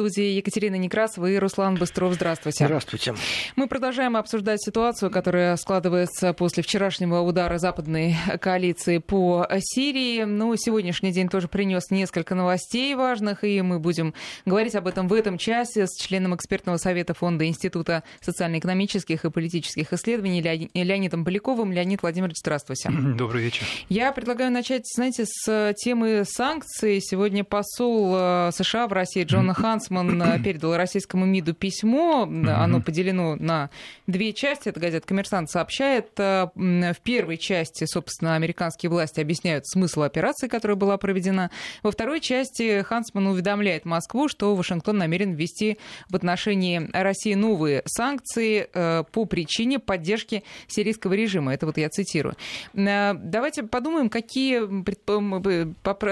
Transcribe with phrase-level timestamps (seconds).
[0.00, 2.14] студии Екатерина Некрасова и Руслан Быстров.
[2.14, 2.64] Здравствуйте.
[2.64, 3.14] Здравствуйте.
[3.54, 10.24] Мы продолжаем обсуждать ситуацию, которая складывается после вчерашнего удара западной коалиции по Сирии.
[10.24, 14.14] Ну, сегодняшний день тоже принес несколько новостей важных, и мы будем
[14.46, 19.92] говорить об этом в этом часе с членом экспертного совета Фонда Института социально-экономических и политических
[19.92, 20.40] исследований
[20.72, 21.72] Леонидом Поляковым.
[21.72, 22.90] Леонид Владимирович, здравствуйте.
[22.90, 23.66] Добрый вечер.
[23.90, 27.02] Я предлагаю начать, знаете, с темы санкций.
[27.02, 32.22] Сегодня посол э, США в России Джона Хансман э, передал российскому МИДу письмо.
[32.22, 33.70] Оно поделено на
[34.06, 34.68] две части.
[34.68, 36.08] Это газета «Коммерсант» сообщает.
[36.18, 41.50] Э, в первой части, собственно, американские власти объясняют смысл операции, которая была проведена.
[41.82, 45.78] Во второй части Хансман уведомляет Москву, что Вашингтон намерен ввести
[46.08, 48.68] в отношении России новые санкции
[49.12, 51.54] по причине поддержки сирийского режима.
[51.54, 52.36] Это вот я цитирую.
[52.72, 54.60] Давайте подумаем, какие,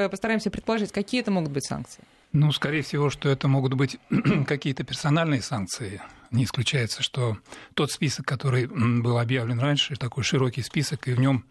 [0.09, 2.03] постараемся предположить, какие это могут быть санкции.
[2.41, 3.99] Ну, скорее всего, что это могут быть
[4.47, 6.01] какие-то персональные санкции.
[6.31, 7.37] Не исключается, что
[7.75, 11.45] тот список, который был объявлен раньше, такой широкий список, и в нем,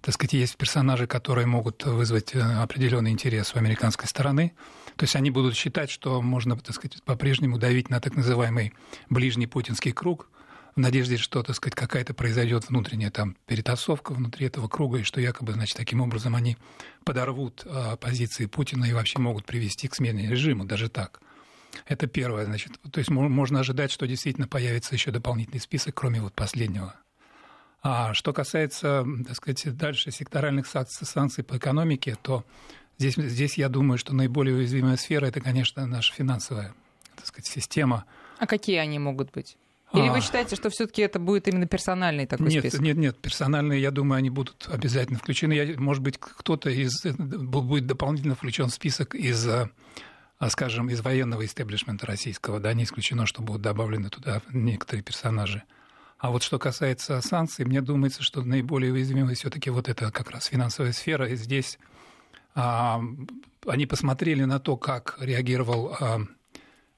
[0.00, 4.52] так сказать, есть персонажи, которые могут вызвать э, определенный интерес у американской стороны.
[4.96, 8.72] То есть они будут считать, что можно, так сказать, по-прежнему давить на так называемый
[9.08, 10.28] ближний путинский круг–
[10.74, 15.20] в надежде, что, так сказать, какая-то произойдет внутренняя там перетасовка внутри этого круга, и что
[15.20, 16.56] якобы, значит, таким образом они
[17.04, 21.20] подорвут а, позиции Путина и вообще могут привести к смене режима, даже так.
[21.86, 22.72] Это первое, значит.
[22.90, 26.94] То есть можно ожидать, что действительно появится еще дополнительный список, кроме вот последнего.
[27.82, 32.44] А что касается, так сказать, дальше секторальных санкций, санкций по экономике, то
[32.98, 36.74] здесь, здесь я думаю, что наиболее уязвимая сфера– это, конечно, наша финансовая
[37.16, 38.04] так сказать, система.
[38.38, 39.56] А какие они могут быть?
[39.94, 40.20] Или вы а.
[40.20, 42.80] считаете, что все-таки это будет именно персональный такой нет, список?
[42.80, 45.52] Нет, нет, персональные, я думаю, они будут обязательно включены.
[45.52, 49.46] Я, может быть, кто-то из будет дополнительно включен в список из
[50.42, 55.62] а, скажем, из военного истеблишмента российского, да, не исключено, что будут добавлены туда некоторые персонажи.
[56.18, 60.46] А вот что касается санкций, мне думается, что наиболее уязвимой все-таки вот это как раз
[60.46, 61.28] финансовая сфера.
[61.28, 61.78] И здесь
[62.56, 63.00] а,
[63.66, 66.20] они посмотрели на то, как реагировал а,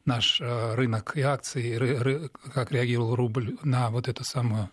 [0.04, 4.70] наш э, рынок и акции, как реагировал рубль на вот эту самую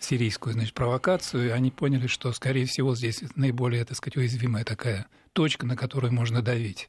[0.00, 5.06] сирийскую значит, провокацию, и они поняли, что, скорее всего, здесь наиболее, так сказать, уязвимая такая
[5.32, 6.88] точка, на которую можно давить.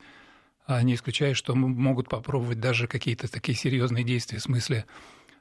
[0.66, 4.86] А не исключая, что могут попробовать даже какие-то такие серьезные действия в смысле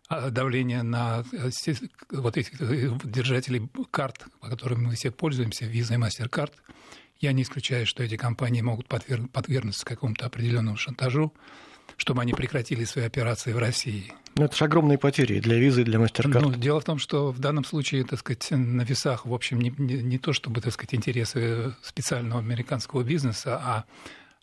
[0.09, 1.51] а, давления на э,
[2.11, 6.53] вот этих э, держателей карт, по которым мы все пользуемся, Visa и MasterCard.
[7.21, 11.35] Я не исключаю, что эти компании могут подвергнуться какому-то определенному шантажу
[11.99, 14.13] чтобы они прекратили свои операции в России.
[14.37, 16.41] Ну, это же огромные потери для визы, для MasterCard.
[16.41, 19.75] Ну, дело в том, что в данном случае, так сказать, на весах, в общем, не,
[19.77, 23.85] не, не то чтобы, так сказать, интересы специального американского бизнеса, а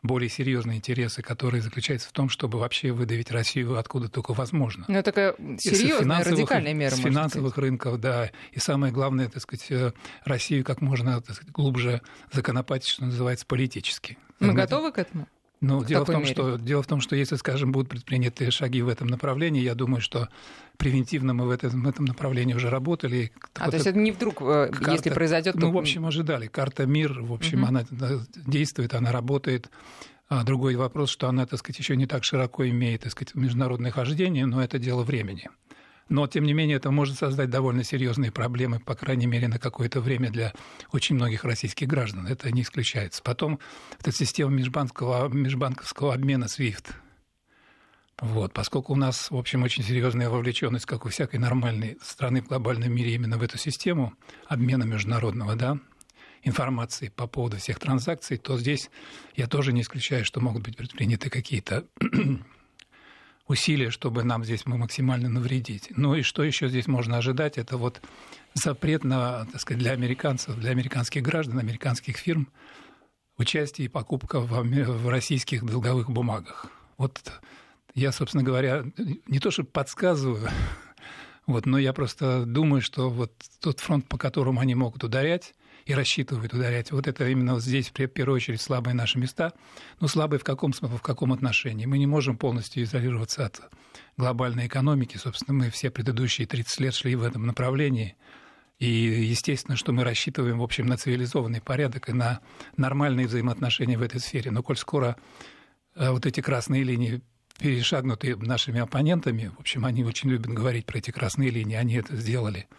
[0.04, 4.86] более серьезные интересы, которые заключаются в том, чтобы вообще выдавить Россию откуда только возможно.
[4.88, 6.94] Ну, такая серьезная, радикальная мера.
[6.94, 8.30] С финансовых рынков, да.
[8.52, 9.94] И самое главное, так сказать, э,
[10.26, 12.02] Россию как можно так сказать, глубже
[12.32, 14.18] законопатить, что называется, политически.
[14.40, 15.28] Мы готовы к этому?
[15.66, 18.88] Ну, дело в, том, что, дело в том, что если, скажем, будут предприняты шаги в
[18.88, 20.30] этом направлении, я думаю, что
[20.78, 23.32] превентивно мы в этом, в этом направлении уже работали.
[23.56, 25.54] А, вот то есть это не вдруг, э, карта, если произойдет...
[25.56, 25.60] То...
[25.62, 26.48] Ну, в общем, ожидали.
[26.48, 27.70] Карта МИР, в общем, угу.
[27.70, 27.86] она
[28.46, 29.70] действует, она работает.
[30.28, 33.92] А другой вопрос, что она, так сказать, еще не так широко имеет, так сказать, международное
[33.92, 35.50] хождение, но это дело времени.
[36.08, 40.02] Но, тем не менее, это может создать довольно серьезные проблемы, по крайней мере, на какое-то
[40.02, 40.54] время для
[40.92, 42.28] очень многих российских граждан.
[42.28, 43.24] Это не исключается.
[43.24, 43.60] Потом
[44.00, 46.94] эта система межбанкового, межбанковского обмена SWIFT.
[48.22, 52.48] Вот, поскольку у нас, в общем, очень серьезная вовлеченность, как у всякой нормальной страны в
[52.48, 54.14] глобальном мире, именно в эту систему
[54.48, 55.80] обмена международного, да,
[56.44, 58.90] информации по поводу всех транзакций, то здесь
[59.36, 61.86] я тоже не исключаю, что могут быть предприняты какие-то
[63.48, 65.90] усилия, чтобы нам здесь максимально навредить.
[65.96, 67.58] Ну и что еще здесь можно ожидать?
[67.58, 68.02] Это вот
[68.54, 72.50] запрет на, так сказать, для американцев, для американских граждан, американских фирм
[73.38, 76.68] участие и покупка в, в российских долговых бумагах.
[76.98, 77.20] Вот
[77.94, 78.86] я, собственно говоря,
[79.28, 80.50] не то чтобы подсказываю,
[81.48, 85.54] вот, но я просто думаю, что вот тот фронт, по которому они могут ударять,
[85.86, 86.92] и рассчитывают ударять.
[86.92, 89.54] Вот это именно вот здесь, в первую очередь, слабые наши места.
[90.00, 91.86] Но слабые в каком, в каком отношении?
[91.86, 93.62] Мы не можем полностью изолироваться от
[94.18, 95.18] глобальной экономики.
[95.18, 98.16] Собственно, мы все предыдущие 30 лет шли в этом направлении.
[98.80, 102.42] И естественно, что мы рассчитываем, в общем, на цивилизованный порядок и на
[102.78, 104.50] нормальные взаимоотношения в этой сфере.
[104.50, 105.16] Но коль скоро
[105.96, 107.22] э, вот эти красные линии
[107.60, 112.16] перешагнутые нашими оппонентами, в общем, они очень любят говорить про эти красные линии, они это
[112.16, 112.68] сделали–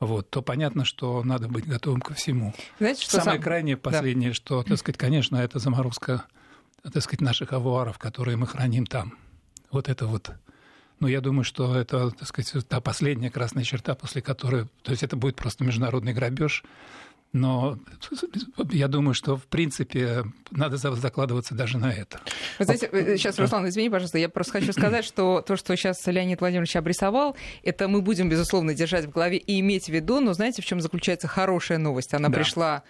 [0.00, 2.54] вот, то понятно, что надо быть готовым ко всему.
[2.78, 3.42] Знаете, что Самое сам...
[3.42, 4.34] крайнее, последнее, да.
[4.34, 6.24] что, так сказать, конечно, это заморозка,
[6.82, 9.16] так сказать, наших авуаров, которые мы храним там.
[9.70, 10.32] Вот это вот
[11.00, 14.66] но я думаю, что это, так сказать, та последняя красная черта, после которой...
[14.82, 16.62] То есть это будет просто международный грабеж.
[17.32, 17.78] Но
[18.70, 22.20] я думаю, что, в принципе, надо закладываться даже на это.
[22.58, 26.04] Вы знаете, сейчас, э, Руслан, извини, пожалуйста, я просто хочу сказать, что то, что сейчас
[26.06, 30.32] Леонид Владимирович обрисовал, это мы будем, безусловно, держать в голове и иметь в виду, но
[30.32, 32.14] знаете, в чем заключается хорошая новость?
[32.14, 32.34] Она да.
[32.34, 32.82] пришла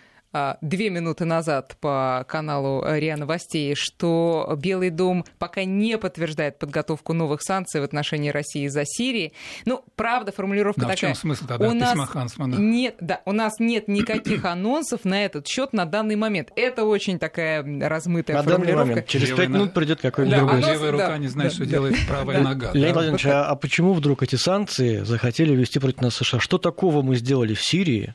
[0.60, 7.42] две минуты назад по каналу РИА Новостей, что Белый дом пока не подтверждает подготовку новых
[7.42, 9.32] санкций в отношении России за Сирии.
[9.64, 10.96] Ну, правда, формулировка да, такая.
[10.96, 12.56] В чем смысл тогда у нас Хансмана?
[12.56, 16.52] Нет, да, у нас нет никаких анонсов на этот счет на данный момент.
[16.56, 18.76] Это очень такая размытая на формулировка.
[18.76, 19.06] Данный момент.
[19.06, 20.62] Через пять минут придет какой-нибудь да, другой.
[20.62, 22.42] Анонс, Левая рука да, не знает, да, что да, делает правая да.
[22.44, 22.70] нога.
[22.72, 22.92] Леонид да?
[22.94, 26.40] Владимирович, а, а почему вдруг эти санкции захотели ввести против нас США?
[26.40, 28.14] Что такого мы сделали в Сирии,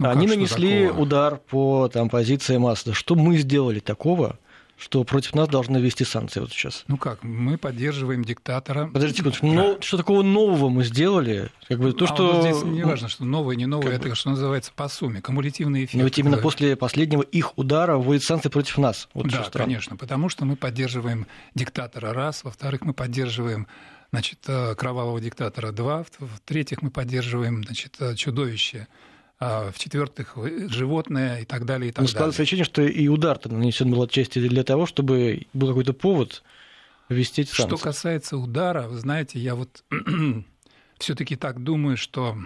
[0.00, 1.02] ну, Они нанесли такого?
[1.02, 2.94] удар по там, позиции Масда.
[2.94, 4.38] Что мы сделали такого,
[4.78, 6.84] что против нас должны ввести санкции вот сейчас.
[6.88, 8.86] Ну как, мы поддерживаем диктатора.
[8.86, 11.50] Подождите секундочку, но что такого нового мы сделали?
[11.68, 12.32] Как бы то, а что...
[12.32, 14.14] вот здесь не важно, что новое, не новое, это, бы...
[14.14, 15.94] что называется, по сумме, кумулятивный эффект.
[15.96, 19.06] Но ведь именно после последнего их удара вводят санкции против нас.
[19.12, 23.66] Вот да, конечно, потому что мы поддерживаем диктатора раз, во-вторых, мы поддерживаем
[24.12, 28.88] значит, э, кровавого диктатора два, в-третьих, мы поддерживаем значит, э, чудовище
[29.40, 30.36] в-четвертых,
[30.68, 31.88] животное и так далее.
[31.88, 35.68] И так Но складывается ощущение, что и удар-то нанесен был отчасти для того, чтобы был
[35.68, 36.42] какой-то повод
[37.08, 37.76] ввести эти санкции.
[37.76, 39.82] Что касается удара, вы знаете, я вот
[40.98, 42.36] все-таки так думаю, что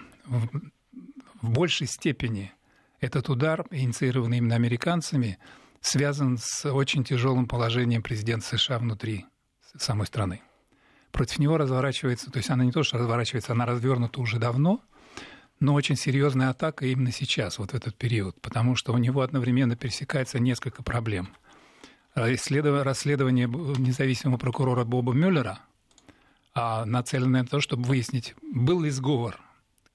[1.42, 2.52] в большей степени
[3.00, 5.38] этот удар, инициированный именно американцами,
[5.80, 9.26] связан с очень тяжелым положением президента США внутри
[9.76, 10.42] самой страны.
[11.10, 14.80] Против него разворачивается, то есть она не то, что разворачивается, она развернута уже давно–
[15.60, 19.76] но очень серьезная атака именно сейчас, вот в этот период, потому что у него одновременно
[19.76, 21.28] пересекается несколько проблем.
[22.14, 25.60] А расследование независимого прокурора Боба Мюллера
[26.54, 29.40] а нацеленное на то, чтобы выяснить, был ли сговор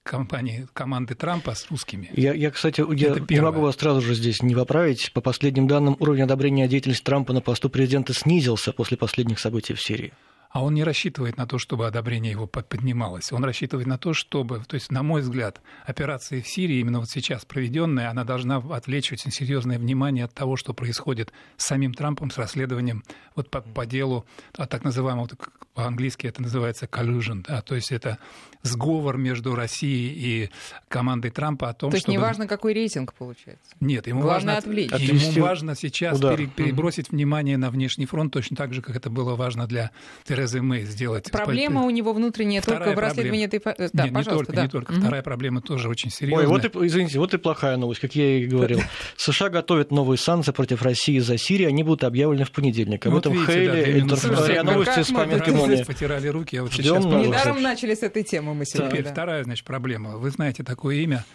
[0.04, 2.10] компании, команды Трампа с русскими.
[2.16, 5.14] Я, я кстати, я не могу вас сразу же здесь не поправить.
[5.14, 9.82] По последним данным, уровень одобрения деятельности Трампа на посту президента снизился после последних событий в
[9.82, 10.14] Сирии
[10.50, 13.32] а он не рассчитывает на то, чтобы одобрение его поднималось.
[13.32, 17.10] Он рассчитывает на то, чтобы, то есть, на мой взгляд, операция в Сирии, именно вот
[17.10, 22.32] сейчас проведенная, она должна отвлечь очень серьезное внимание от того, что происходит с самим Трампом,
[22.32, 23.04] с расследованием
[23.36, 24.26] вот по, по делу,
[24.58, 25.30] а так называемого,
[25.76, 28.18] по-английски это называется collusion, да, то есть это
[28.64, 30.14] сговор между Россией
[30.44, 30.50] и
[30.88, 32.18] командой Трампа о том, То есть чтобы...
[32.18, 33.76] неважно, какой рейтинг получается?
[33.80, 34.92] Нет, ему Главное важно, отвлечь.
[34.92, 36.36] ему важно сейчас удар.
[36.48, 39.92] перебросить внимание на внешний фронт, точно так же, как это было важно для
[40.40, 41.30] Терезы Мэй сделать.
[41.32, 43.62] Проблема у него внутренняя Вторая только в расследовании этой...
[43.94, 44.64] Да, Нет, не только, да.
[44.64, 44.92] не только.
[44.92, 45.02] Угу.
[45.02, 46.48] Вторая проблема тоже очень серьезная.
[46.48, 48.82] Ой, вот и, извините, вот и плохая новость, как я и говорил.
[49.18, 53.06] США готовят новые санкции против России за Сирию, они будут объявлены в понедельник.
[53.06, 55.84] Об этом Хейли, РИА Новости с пометкой Мони.
[55.84, 57.04] Потирали руки, я вот сейчас...
[57.04, 58.92] Недаром начали с этой темы мы сегодня.
[58.92, 60.18] Теперь вторая, значит, проблема.
[60.18, 61.26] Вы знаете такое имя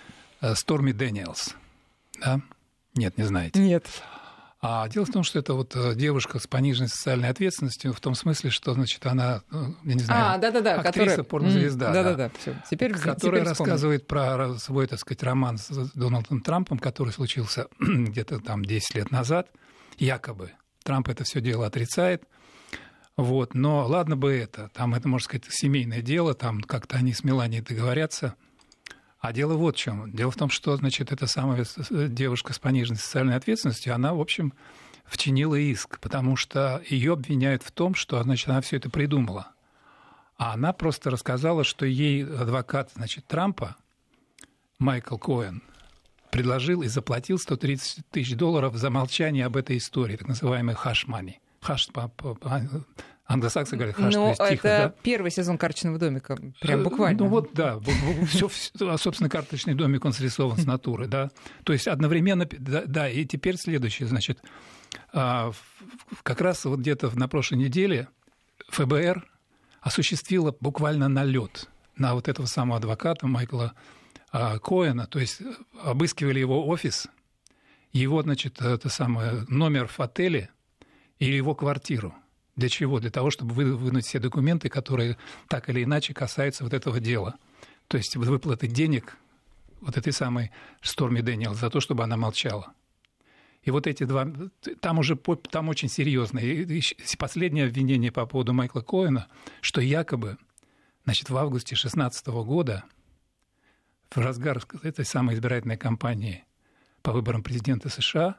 [0.40, 1.54] э, Сторми Дэниелс,
[2.20, 2.40] да?
[2.94, 3.58] Нет, не знаете.
[3.58, 3.84] Нет.
[4.66, 8.14] А дело в том, что это вот э, девушка с пониженной социальной ответственностью в том
[8.14, 11.24] смысле, что, значит, она, ну, я не знаю, а, да, да, да, актриса, которая...
[11.24, 11.92] порнозвезда.
[11.92, 12.56] Да-да-да, все.
[12.70, 18.38] Теперь, которая теперь рассказывает про свой, так сказать, роман с Дональдом Трампом, который случился где-то
[18.38, 19.48] там 10 лет назад,
[19.98, 20.52] якобы.
[20.82, 22.22] Трамп это все дело отрицает.
[23.18, 27.22] Вот, но ладно бы это, там это, можно сказать, семейное дело, там как-то они с
[27.22, 28.34] Меланией договорятся–
[29.24, 30.12] а дело вот в чем.
[30.12, 34.52] Дело в том, что, значит, эта самая девушка с пониженной социальной ответственностью, она, в общем,
[35.06, 39.48] вчинила иск, потому что ее обвиняют в том, что, значит, она все это придумала.
[40.36, 43.76] А она просто рассказала, что ей адвокат, значит, Трампа,
[44.78, 45.62] Майкл Коэн,
[46.30, 51.40] предложил и заплатил 130 тысяч долларов за молчание об этой истории, так называемой хаш-мани.
[51.62, 51.88] Хаш
[53.26, 54.94] Англосаксы говорят хаш, Ну, это тихо, да?
[55.02, 57.24] первый сезон карточного домика, прям э, буквально.
[57.24, 57.80] Ну вот, да,
[58.26, 58.50] все,
[58.80, 61.30] а, собственно, карточный домик, он срисован с натуры, да.
[61.64, 64.40] То есть одновременно, да, да и теперь следующее, значит,
[65.14, 65.52] а,
[66.22, 68.08] как раз вот где-то на прошлой неделе
[68.68, 69.26] ФБР
[69.80, 73.72] осуществило буквально налет на вот этого самого адвоката Майкла
[74.32, 75.40] а, Коэна, то есть
[75.82, 77.06] обыскивали его офис,
[77.90, 80.50] его, значит, это самое, номер в отеле
[81.18, 82.14] или его квартиру–
[82.56, 83.00] для чего?
[83.00, 85.16] Для того, чтобы вынуть все документы, которые
[85.48, 87.36] так или иначе касаются вот этого дела.
[87.88, 89.16] То есть выплаты денег
[89.80, 92.72] вот этой самой Сторми Дэниел за то, чтобы она молчала.
[93.62, 94.30] И вот эти два,
[94.80, 95.16] там уже
[95.50, 96.38] там очень серьезно.
[96.38, 96.82] И
[97.18, 99.28] последнее обвинение по поводу Майкла Коэна,
[99.60, 100.36] что якобы,
[101.04, 102.84] значит, в августе 2016 года,
[104.10, 106.44] в разгар этой самой избирательной кампании
[107.02, 108.36] по выборам президента США,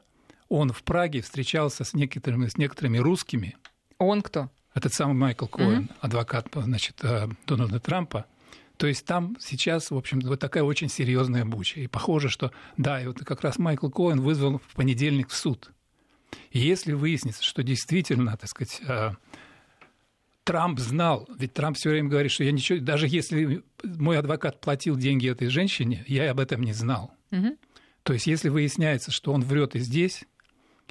[0.48, 3.56] он в Праге встречался с некоторыми, с некоторыми русскими,
[3.98, 4.50] он кто?
[4.76, 5.96] этот самый Майкл Коэн, mm-hmm.
[6.00, 8.26] адвокат значит, э, Дональда Трампа,
[8.76, 11.80] то есть там сейчас, в общем, вот такая очень серьезная буча.
[11.80, 15.72] И похоже, что да, и вот как раз Майкл Коэн вызвал в понедельник в суд.
[16.50, 19.12] И если выяснится, что действительно, так сказать, э,
[20.44, 24.96] Трамп знал, ведь Трамп все время говорит, что я ничего, даже если мой адвокат платил
[24.96, 27.14] деньги этой женщине, я об этом не знал.
[27.30, 27.56] Угу.
[28.02, 30.24] То есть, если выясняется, что он врет и здесь,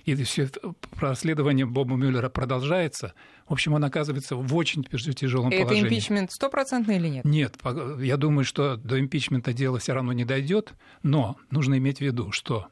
[0.03, 0.49] и все
[0.97, 3.13] расследование Боба Мюллера продолжается,
[3.47, 5.85] в общем, он оказывается в очень тяжелом Это положении.
[5.85, 7.25] Это импичмент стопроцентный или нет?
[7.25, 7.57] Нет,
[7.99, 10.73] я думаю, что до импичмента дело все равно не дойдет,
[11.03, 12.67] но нужно иметь в виду, что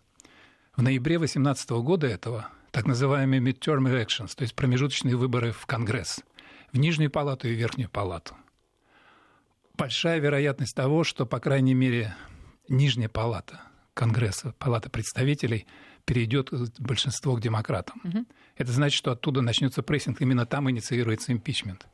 [0.76, 6.22] в ноябре 2018 года этого так называемые midterm elections, то есть промежуточные выборы в Конгресс–
[6.74, 8.36] в Нижнюю палату и Верхнюю палату.
[9.78, 12.16] Большая вероятность того, что, по крайней мере,
[12.68, 13.62] Нижняя палата
[13.94, 15.68] Конгресса, палата представителей,
[16.06, 18.02] перейдет большинство к демократам.
[18.04, 18.26] Угу.
[18.58, 21.88] Это значит, что оттуда начнется прессинг, именно там инициируется импичмент.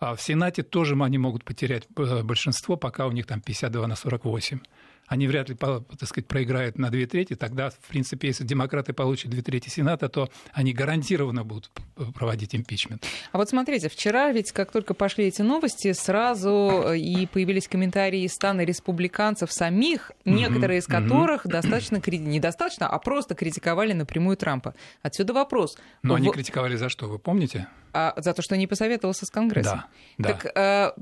[0.00, 3.96] А в Сенате тоже они могут потерять э, большинство, пока у них там 52 на
[3.96, 4.60] 48
[5.08, 9.30] они вряд ли, так сказать, проиграют на две трети, тогда, в принципе, если демократы получат
[9.30, 11.70] две трети Сената, то они гарантированно будут
[12.14, 13.04] проводить импичмент.
[13.32, 18.22] А вот смотрите, вчера ведь, как только пошли эти новости, сразу э, и появились комментарии
[18.22, 24.74] из стана республиканцев самих, некоторые из которых достаточно, недостаточно, а просто критиковали напрямую Трампа.
[25.02, 25.78] Отсюда вопрос.
[26.02, 27.66] Но они критиковали за что, вы помните?
[27.92, 29.82] А, за то, что не посоветовался с Конгрессом.
[30.18, 30.92] Да, так э,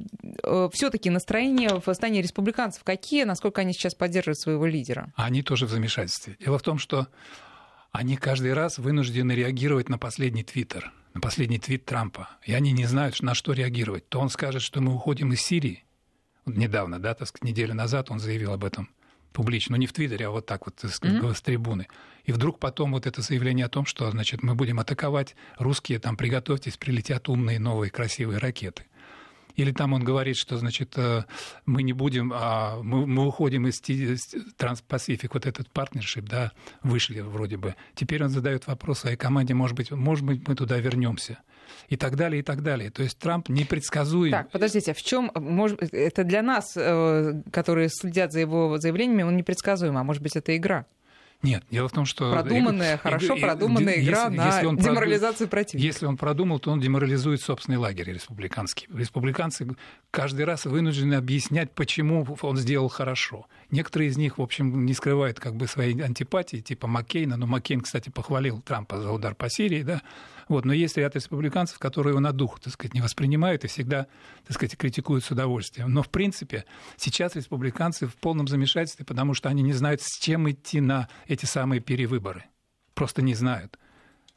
[0.43, 5.13] э, все-таки настроение в стане республиканцев какие, насколько они сейчас поддерживают своего лидера?
[5.17, 6.37] Они тоже в замешательстве.
[6.39, 7.09] Дело в том, что
[7.93, 12.29] они каждый раз вынуждены реагировать на последний твиттер, на последний твит Трампа.
[12.45, 14.09] И они не знают, на что реагировать.
[14.09, 15.85] То он скажет, что мы уходим из Сирии.
[16.45, 18.91] недавно, да, так сказать, неделю назад он заявил об этом
[19.37, 21.35] публично, ну не в Твиттере, а вот так вот, сказать, mm-hmm.
[21.35, 21.89] с трибуны.
[22.25, 26.17] И вдруг потом вот это заявление о том, что, значит, мы будем атаковать русские, там,
[26.17, 28.85] приготовьтесь, прилетят умные новые красивые ракеты.
[29.57, 31.25] Или там он говорит, что, значит, э,
[31.65, 33.81] мы не будем, а мы, мы уходим из
[34.57, 37.75] Транс-Пасифик, вот этот партнершип, да, вышли вроде бы.
[37.95, 41.39] Теперь он задает вопрос своей команде, может быть, может быть, мы туда вернемся
[41.89, 42.91] и так далее, и так далее.
[42.91, 44.33] То есть Трамп непредсказуем.
[44.33, 49.23] Так, подождите, а в чем, может, это для нас, э, которые следят за его заявлениями,
[49.23, 50.87] он непредсказуем, а может быть, это игра?
[51.47, 52.33] Нет, дело в том, что...
[52.33, 55.87] Продуманная, и, хорошо и, продуманная и, игра если, на если он деморализацию противника.
[55.87, 58.89] Если он продумал, то он деморализует собственный лагерь республиканский.
[58.93, 59.69] Республиканцы
[60.11, 63.47] каждый раз вынуждены объяснять, почему он сделал хорошо.
[63.71, 67.37] Некоторые из них, в общем, не скрывают как бы своей антипатии, типа Маккейна.
[67.37, 70.03] Но Маккейн, кстати, похвалил Трампа за удар по Сирии, да,
[70.49, 74.07] вот, но есть ряд республиканцев, которые его на дух, так сказать, не воспринимают и всегда,
[74.47, 75.93] так сказать, критикуют с удовольствием.
[75.93, 76.65] Но, в принципе,
[76.97, 81.47] сейчас республиканцы в полном замешательстве, потому что они не знают, с чем идти на эти
[81.47, 82.45] самые перевыборы.
[82.95, 83.79] Просто не знают.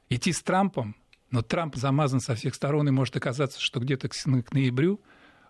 [0.09, 0.95] Идти с Трампом,
[1.29, 4.99] но Трамп замазан со всех сторон, и может оказаться, что где-то к ноябрю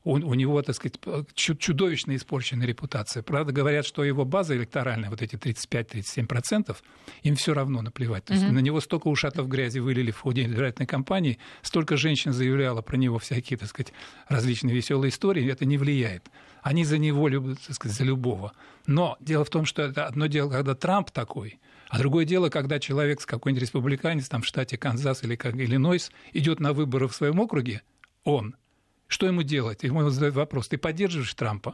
[0.09, 0.99] он, у него, так сказать,
[1.35, 3.21] чудовищно испорченная репутация.
[3.21, 6.75] Правда, говорят, что его база электоральная, вот эти 35-37%,
[7.21, 8.25] им все равно наплевать.
[8.25, 8.51] То есть mm-hmm.
[8.51, 13.19] на него столько ушатов грязи вылили в ходе избирательной кампании, столько женщин заявляло про него
[13.19, 13.93] всякие, так сказать,
[14.27, 16.25] различные веселые истории, это не влияет.
[16.63, 18.53] Они за него любят, так сказать, за любого.
[18.87, 22.79] Но дело в том, что это одно дело, когда Трамп такой, а другое дело, когда
[22.79, 27.39] человек, какой-нибудь республиканец там, в штате Канзас или как Иллинойс идет на выборы в своем
[27.39, 27.83] округе,
[28.23, 28.55] он–
[29.09, 29.83] что ему делать?
[29.83, 31.73] Ему задают вопрос, ты поддерживаешь Трампа?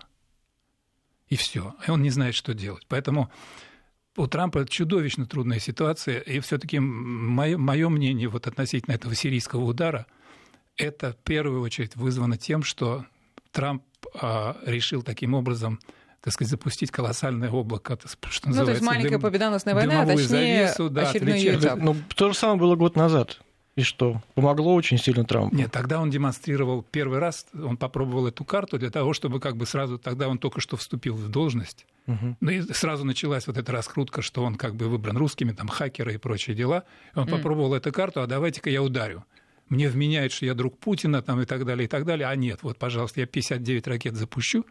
[1.28, 1.76] И все.
[1.86, 2.86] И он не знает, что делать.
[2.88, 3.30] Поэтому
[4.16, 6.20] у Трампа чудовищно трудная ситуация.
[6.20, 10.08] И все-таки мое, мое мнение вот относительно этого сирийского удара,
[10.78, 13.06] это в первую очередь вызвано тем, что
[13.52, 15.80] Трамп а, решил таким образом
[16.22, 18.00] так сказать, запустить колоссальное облако,
[18.30, 18.60] что называется.
[18.60, 21.80] Ну, то есть маленькая дым, победоносная война, а точнее завесу, да, очередной ее этап.
[21.80, 23.42] Ну, то же самое было год назад.
[23.76, 24.22] И что?
[24.36, 25.54] Помогло очень сильно Трампу?
[25.54, 29.66] Нет, тогда он демонстрировал первый раз, он попробовал эту карту для того, чтобы как бы
[29.66, 31.86] сразу, тогда он только что вступил в должность.
[32.08, 32.38] Угу.
[32.40, 36.14] Ну и сразу началась вот эта раскрутка, что он как бы выбран русскими, там хакеры
[36.14, 36.86] и прочие дела.
[37.16, 37.32] И он mm.
[37.32, 39.26] попробовал эту карту, а давайте-ка я ударю.
[39.68, 42.28] Мне вменяют, что я друг Путина там, и так далее, и так далее.
[42.28, 44.66] А нет, вот, пожалуйста, я 59 ракет запущу.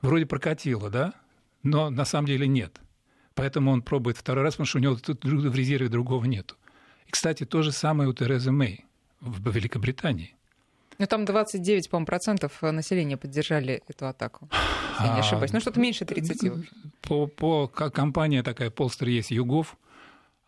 [0.00, 1.14] Вроде прокатило, да?
[1.62, 2.80] Но на самом деле нет.
[3.34, 6.56] Поэтому он пробует второй раз, потому что у него тут в резерве другого нету.
[7.10, 8.84] Кстати, то же самое у Терезы Мэй
[9.20, 10.34] в Великобритании.
[10.98, 14.48] Ну, там 29, по-моему, процентов населения поддержали эту атаку,
[14.92, 15.52] если я не а, ошибаюсь.
[15.52, 16.52] Ну, что-то меньше 30.
[17.00, 19.76] По, по компания такая Полстер есть Югов,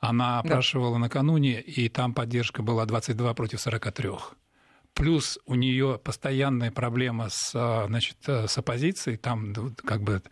[0.00, 0.98] она опрашивала да.
[0.98, 4.10] накануне, и там поддержка была 22 против 43.
[4.92, 10.22] Плюс у нее постоянная проблема с, значит, с оппозицией, там как бы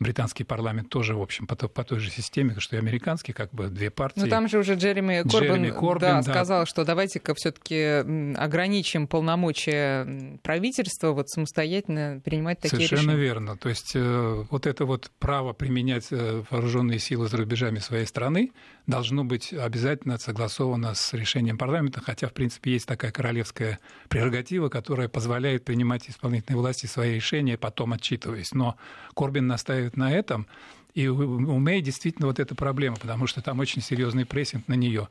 [0.00, 3.68] британский парламент тоже, в общем, по, по той же системе, что и американский, как бы
[3.68, 4.20] две партии.
[4.20, 6.32] Но там же уже Джереми Корбин, Джереми Корбин да, да.
[6.32, 13.12] сказал, что давайте-ка все-таки ограничим полномочия правительства вот самостоятельно принимать такие Совершенно решения.
[13.12, 13.56] Совершенно верно.
[13.58, 18.52] То есть э, вот это вот право применять э, вооруженные силы за рубежами своей страны
[18.86, 25.08] должно быть обязательно согласовано с решением парламента, хотя, в принципе, есть такая королевская прерогатива, которая
[25.08, 28.52] позволяет принимать исполнительной власти свои решения, потом отчитываясь.
[28.52, 28.76] Но
[29.14, 30.46] Корбин настаивает на этом,
[30.94, 35.08] и у Мэй действительно вот эта проблема, потому что там очень серьезный прессинг на нее,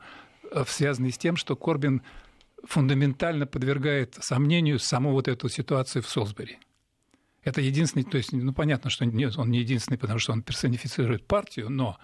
[0.52, 2.02] э, связанный с тем, что Корбин
[2.64, 6.58] фундаментально подвергает сомнению саму вот эту ситуацию в Солсбери.
[7.42, 11.70] Это единственный, то есть, ну, понятно, что он не единственный, потому что он персонифицирует партию,
[11.70, 11.98] но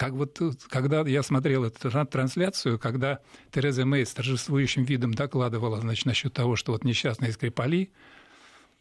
[0.00, 0.40] как вот,
[0.70, 3.18] когда я смотрел эту трансляцию, когда
[3.50, 7.92] Тереза Мэй с торжествующим видом докладывала значит, насчет того, что вот несчастные Скрипали,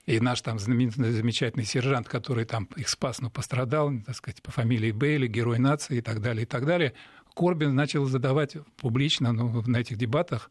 [0.06, 4.52] и наш там знаменитый, замечательный сержант, который там их спас, но пострадал, так сказать, по
[4.52, 6.94] фамилии Бейли, герой нации и так далее, и так далее,
[7.36, 10.50] Корбин начал задавать публично ну, на этих дебатах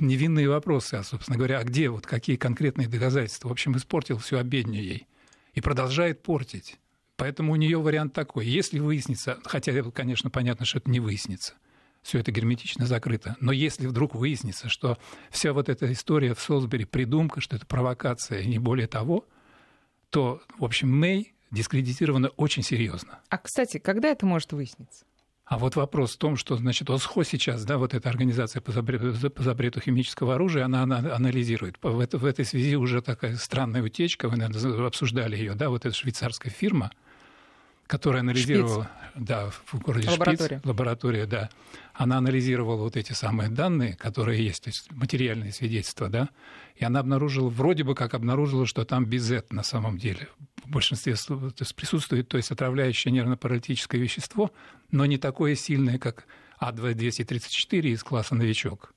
[0.00, 3.50] невинные вопросы, а, собственно говоря, а где, вот какие конкретные доказательства.
[3.50, 5.06] В общем, испортил всю обедню ей
[5.52, 6.78] и продолжает портить.
[7.16, 8.46] Поэтому у нее вариант такой.
[8.46, 11.54] Если выяснится, хотя, конечно, понятно, что это не выяснится,
[12.02, 13.36] все это герметично закрыто.
[13.40, 14.98] Но если вдруг выяснится, что
[15.30, 19.26] вся вот эта история в Солсбери придумка, что это провокация и не более того,
[20.10, 23.20] то, в общем, Мэй дискредитирована очень серьезно.
[23.28, 25.04] А, кстати, когда это может выясниться?
[25.52, 29.30] А вот вопрос в том, что, значит, ОСХО сейчас, да, вот эта организация по запрету,
[29.30, 31.76] по запрету химического оружия, она, она анализирует.
[31.82, 35.84] В, это, в этой связи уже такая странная утечка, вы, наверное, обсуждали ее, да, вот
[35.84, 36.90] эта швейцарская фирма,
[37.92, 39.26] которая анализировала, Шпиц.
[39.26, 40.56] да, в городе лаборатория.
[40.56, 41.50] Шпиц, лаборатория, да,
[41.92, 46.30] она анализировала вот эти самые данные, которые есть, то есть материальные свидетельства, да,
[46.76, 50.28] и она обнаружила, вроде бы как обнаружила, что там безет на самом деле
[50.64, 54.52] в большинстве то есть присутствует, то есть отравляющее нервно-паралитическое вещество,
[54.90, 56.24] но не такое сильное, как
[56.62, 58.94] А234 из класса «Новичок».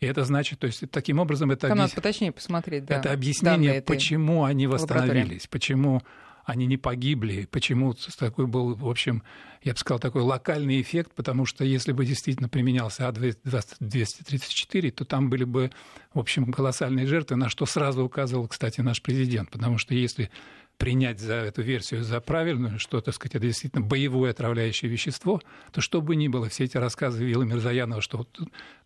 [0.00, 1.78] И это значит, то есть таким образом это, объяс...
[1.78, 2.96] надо поточнее посмотреть, да.
[2.96, 6.00] это объяснение, почему они восстановились, почему
[6.44, 9.22] они не погибли, почему такой был, в общем,
[9.62, 15.30] я бы сказал, такой локальный эффект, потому что если бы действительно применялся А-234, то там
[15.30, 15.70] были бы,
[16.12, 20.30] в общем, колоссальные жертвы, на что сразу указывал, кстати, наш президент, потому что если
[20.78, 25.80] принять за эту версию за правильную, что, так сказать, это действительно боевое отравляющее вещество, то
[25.80, 28.26] что бы ни было, все эти рассказы Вилла Мирзаянова, что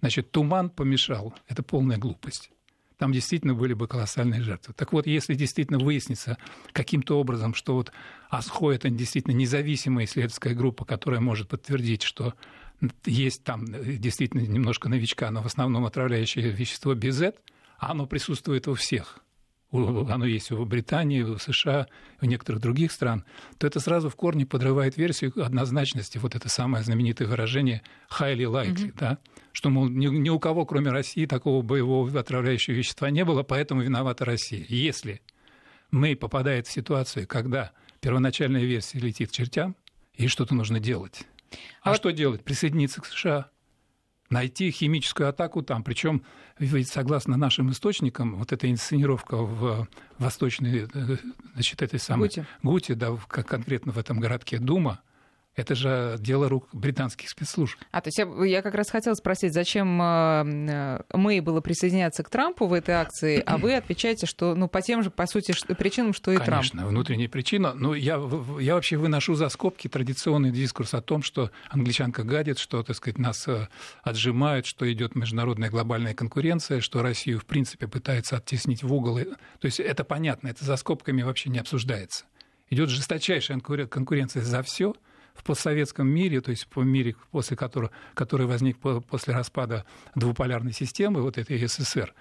[0.00, 2.50] значит, туман помешал, это полная глупость
[2.98, 4.74] там действительно были бы колоссальные жертвы.
[4.74, 6.38] Так вот, если действительно выяснится
[6.72, 7.92] каким-то образом, что вот
[8.30, 12.34] АСХО– это действительно независимая исследовательская группа, которая может подтвердить, что
[13.04, 17.32] есть там действительно немножко новичка, но в основном отравляющее вещество БЗ,
[17.78, 19.20] а оно присутствует у всех–
[19.72, 21.88] оно есть в Британии, в США,
[22.20, 23.24] в некоторых других стран,
[23.58, 28.74] то это сразу в корне подрывает версию однозначности, вот это самое знаменитое выражение highly likely,
[28.74, 28.98] mm-hmm.
[28.98, 29.18] да,
[29.52, 33.82] что, мол, ни, ни у кого, кроме России, такого боевого отравляющего вещества не было, поэтому
[33.82, 34.64] виновата Россия.
[34.68, 35.20] Если
[35.90, 39.76] Мэй попадает в ситуацию, когда первоначальная версия летит к чертям,
[40.14, 41.24] и что-то нужно делать.
[41.82, 42.42] А, а что делать?
[42.42, 43.50] Присоединиться к США
[44.30, 45.82] найти химическую атаку там.
[45.82, 46.22] Причем,
[46.58, 51.16] ведь согласно нашим источникам, вот эта инсценировка в восточной, э,
[51.54, 55.00] значит, этой самой Гуте, Гуте да, конкретно в этом городке Дума,
[55.56, 57.78] это же дело рук британских спецслужб.
[57.90, 62.28] А, то есть я, я как раз хотела спросить, зачем э, Мэй было присоединяться к
[62.28, 66.12] Трампу в этой акции, а вы отвечаете, что ну, по тем же, по сути, причинам,
[66.12, 66.62] что и Конечно, Трамп.
[66.70, 67.72] Конечно, внутренняя причина.
[67.72, 68.20] Но я,
[68.60, 73.18] я вообще выношу за скобки традиционный дискурс о том, что англичанка гадит, что, так сказать,
[73.18, 73.68] нас э,
[74.02, 79.16] отжимают, что идет международная глобальная конкуренция, что Россию, в принципе, пытается оттеснить в угол.
[79.16, 82.26] То есть это понятно, это за скобками вообще не обсуждается.
[82.68, 84.94] Идет жесточайшая конкуренция за все–
[85.36, 91.22] в постсоветском мире, то есть в мире, после которого, который возник после распада двуполярной системы,
[91.22, 92.14] вот этой СССР,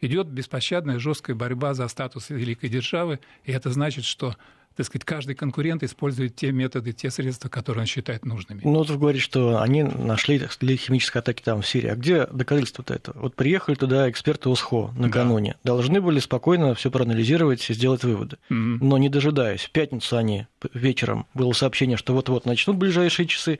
[0.00, 4.36] идет беспощадная жесткая борьба за статус великой державы, и это значит, что
[4.76, 8.60] так сказать, каждый конкурент использует те методы, те средства, которые он считает нужными.
[8.64, 11.88] Ну, вот вы говорите, что они нашли для химической атаки там в Сирии.
[11.88, 13.18] А где доказательства-то этого?
[13.20, 15.56] Вот приехали туда эксперты ОСХО накануне.
[15.64, 15.72] Да.
[15.72, 18.36] Должны были спокойно все проанализировать и сделать выводы.
[18.50, 23.58] mm Но не дожидаясь, в пятницу они вечером было сообщение, что вот-вот начнут ближайшие часы,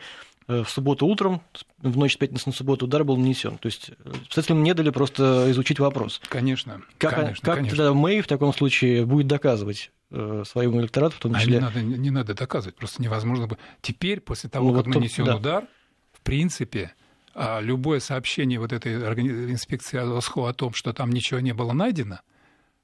[0.51, 1.43] Э, в субботу утром,
[1.79, 3.57] в ночь с пятницы на субботу удар был нанесен.
[3.59, 6.21] То есть обстоятельствам не дали просто изучить вопрос.
[6.29, 6.83] Конечно.
[6.99, 7.77] Как, конечно, как конечно.
[7.77, 11.59] тогда Мэй в таком случае будет доказывать своему электорату, в том числе...
[11.59, 13.47] А не надо, не надо доказывать, просто невозможно.
[13.47, 13.59] бы.
[13.81, 15.37] Теперь, после того, ну, как вот нанесен да.
[15.37, 15.69] удар,
[16.13, 16.93] в принципе,
[17.35, 22.21] а, любое сообщение вот этой инспекции ОСХО о том, что там ничего не было найдено,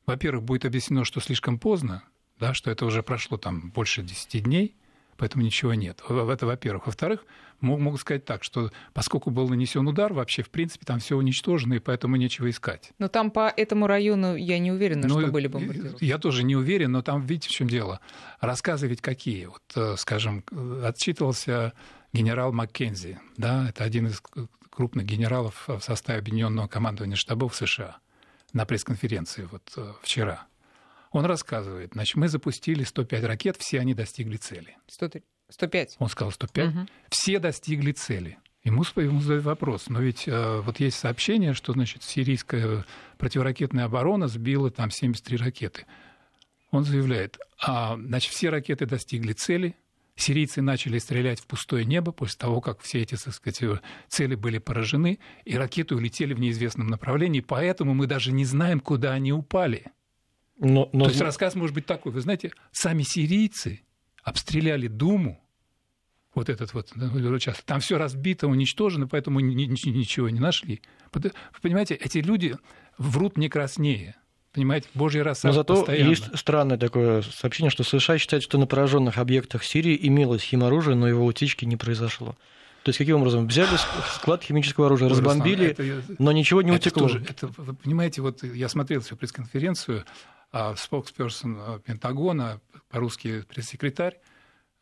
[0.06, 2.04] во-первых, будет объяснено, что слишком поздно,
[2.38, 4.76] да, что это уже прошло там больше 10 дней,
[5.16, 6.02] поэтому ничего нет.
[6.08, 6.86] Это, во-первых.
[6.86, 7.24] Во-вторых,
[7.60, 11.78] могу сказать так, что поскольку был нанесен удар, вообще, в принципе, там все уничтожено, и
[11.78, 12.92] поэтому нечего искать.
[12.98, 16.04] Но там по этому району я не уверена, ну, что были бомбардировки.
[16.04, 18.00] Я тоже не уверен, но там, видите, в чем дело.
[18.40, 19.46] Рассказы ведь какие.
[19.46, 20.44] Вот, э, скажем,
[20.84, 21.72] отчитывался
[22.12, 24.22] генерал Маккензи, да, это один из
[24.70, 27.98] крупных генералов в составе Объединенного командования штабов США
[28.52, 30.46] на пресс-конференции вот э, вчера.
[31.16, 34.76] Он рассказывает, значит, мы запустили 105 ракет, все они достигли цели.
[34.86, 35.22] 103.
[35.48, 35.96] 105.
[35.98, 36.68] Он сказал 105.
[36.68, 36.86] Угу.
[37.08, 38.38] Все достигли цели.
[38.64, 42.84] Ему, ему задают вопрос, но ведь э, вот есть сообщение, что, значит, сирийская
[43.16, 45.86] противоракетная оборона сбила там 73 ракеты.
[46.70, 49.74] Он заявляет, а, значит, все ракеты достигли цели,
[50.16, 54.58] сирийцы начали стрелять в пустое небо после того, как все эти, так сказать, цели были
[54.58, 59.86] поражены, и ракеты улетели в неизвестном направлении, поэтому мы даже не знаем, куда они упали.
[60.58, 61.04] Но, но...
[61.04, 62.12] То есть рассказ может быть такой.
[62.12, 63.82] Вы знаете, сами сирийцы
[64.22, 65.42] обстреляли Думу,
[66.34, 67.64] вот этот вот участок.
[67.64, 70.82] Там все разбито, уничтожено, поэтому ничего не нашли.
[71.12, 72.56] Вы понимаете, эти люди
[72.98, 74.16] врут не краснее.
[74.52, 76.08] Понимаете, божий раз Но зато постоянно.
[76.08, 81.06] есть странное такое сообщение, что США считают, что на пораженных объектах Сирии имелось химоружие, но
[81.06, 82.36] его утечки не произошло.
[82.82, 83.48] То есть каким образом?
[83.48, 83.76] Взяли
[84.14, 87.02] склад химического оружия, разбомбили, это, но ничего не это утекло.
[87.02, 90.04] Тоже, это, вы понимаете, вот я смотрел всю пресс-конференцию,
[90.76, 94.20] споксперсон а, Пентагона, по-русски пресс-секретарь,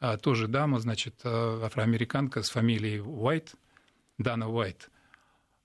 [0.01, 3.55] а, тоже дама, значит, а, афроамериканка с фамилией Уайт,
[4.19, 4.91] Дана Уайт.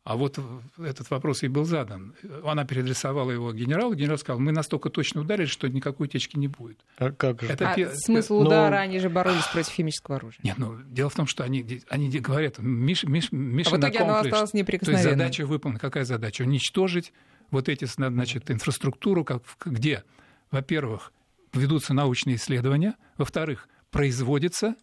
[0.06, 0.40] А вот
[0.78, 2.16] этот вопрос ей был задан.
[2.44, 3.94] Она переадресовала его генералу.
[3.94, 6.80] Генерал сказал, мы настолько точно ударили, что никакой утечки не будет.
[6.98, 7.50] А как же?
[7.50, 8.82] Это, а смысл удара, но...
[8.82, 10.40] они же боролись против химического оружия.
[10.42, 14.00] Нет, ну, дело в том, что они, они говорят, Миш, Миш, Миша а в итоге
[14.00, 15.04] оно осталось неприкосновенным.
[15.04, 15.80] То есть задача выполнена.
[15.80, 16.42] Какая задача?
[16.44, 17.14] Уничтожить
[17.52, 20.04] вот эти, значит, инфраструктуру, как, где,
[20.50, 21.12] во-первых,
[21.54, 24.76] ведутся научные исследования, во-вторых, производится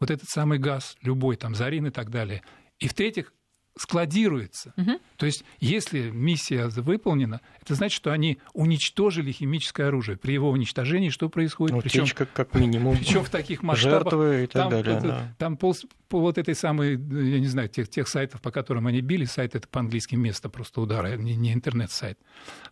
[0.00, 2.42] вот этот самый газ, любой там, зарин и так далее,
[2.78, 3.32] и в-третьих,
[3.76, 4.72] складируется.
[4.76, 5.00] Угу.
[5.16, 10.16] То есть, если миссия выполнена, это значит, что они уничтожили химическое оружие.
[10.16, 11.74] При его уничтожении что происходит?
[11.74, 12.96] Ну, причем как, минимум.
[12.96, 14.04] Причем в таких масштабах.
[14.04, 14.96] Жертвы и так там, далее.
[14.96, 15.34] Это, да.
[15.38, 15.74] Там пол,
[16.08, 19.54] по вот этой самой, я не знаю, тех, тех сайтов, по которым они били, сайт
[19.56, 22.18] это по-английски место просто удара, не, не интернет-сайт.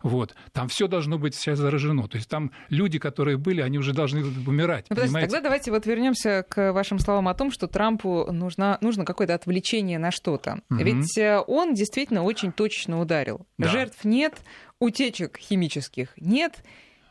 [0.01, 0.35] Вот.
[0.53, 2.07] Там все должно быть сейчас заражено.
[2.07, 4.85] То есть там люди, которые были, они уже должны умирать.
[4.89, 9.03] Ну, подождите, тогда давайте вот вернемся к вашим словам о том, что Трампу нужно, нужно
[9.03, 10.61] какое-то отвлечение на что-то.
[10.69, 10.92] Угу.
[11.01, 13.45] Ведь э, он действительно очень точно ударил.
[13.57, 13.69] Да.
[13.69, 14.35] Жертв нет,
[14.79, 16.63] утечек химических нет.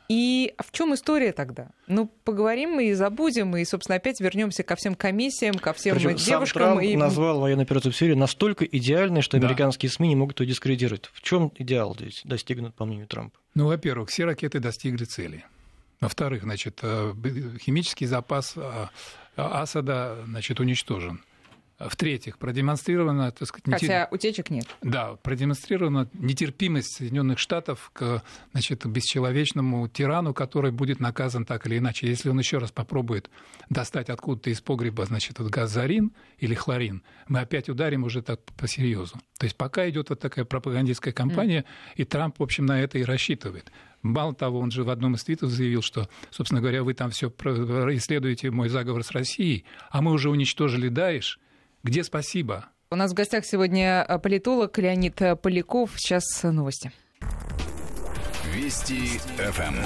[0.08, 1.70] И в чем история тогда?
[1.86, 6.16] Ну, поговорим мы и забудем, и, собственно, опять вернемся ко всем комиссиям, ко всем Причем
[6.16, 6.62] девушкам.
[6.62, 6.96] Сам Трамп и...
[6.96, 9.46] назвал военную операцию в Сирии настолько идеальной, что да.
[9.46, 11.08] американские СМИ не могут ее дискредитировать.
[11.14, 13.38] В чем идеал здесь достигнут, по мнению Трампа?
[13.54, 15.46] Ну, во-первых, все ракеты достигли цели.
[16.00, 17.14] Во-вторых, значит, э,
[17.60, 18.88] химический запас э,
[19.36, 21.22] Асада значит, уничтожен.
[21.78, 23.80] В-третьих, продемонстрировано, так сказать, нетер...
[23.80, 24.66] Хотя утечек нет.
[24.82, 32.06] Да, продемонстрирована нетерпимость Соединенных Штатов к значит, бесчеловечному тирану, который будет наказан так или иначе.
[32.06, 33.30] Если он еще раз попробует
[33.68, 38.68] достать откуда-то из погреба значит, вот газарин или хлорин, мы опять ударим уже так по
[38.68, 39.16] серьезу.
[39.38, 41.92] То есть пока идет вот такая пропагандистская кампания, mm.
[41.96, 43.72] и Трамп, в общем, на это и рассчитывает.
[44.02, 47.28] Мало того, он же в одном из твитов заявил, что, собственно говоря, вы там все
[47.28, 51.40] исследуете мой заговор с Россией, а мы уже уничтожили Даиш,
[51.82, 52.66] где спасибо?
[52.90, 55.92] У нас в гостях сегодня э, политолог Леонид Поляков.
[55.96, 56.92] Сейчас новости.
[58.54, 59.76] Вести ФМ.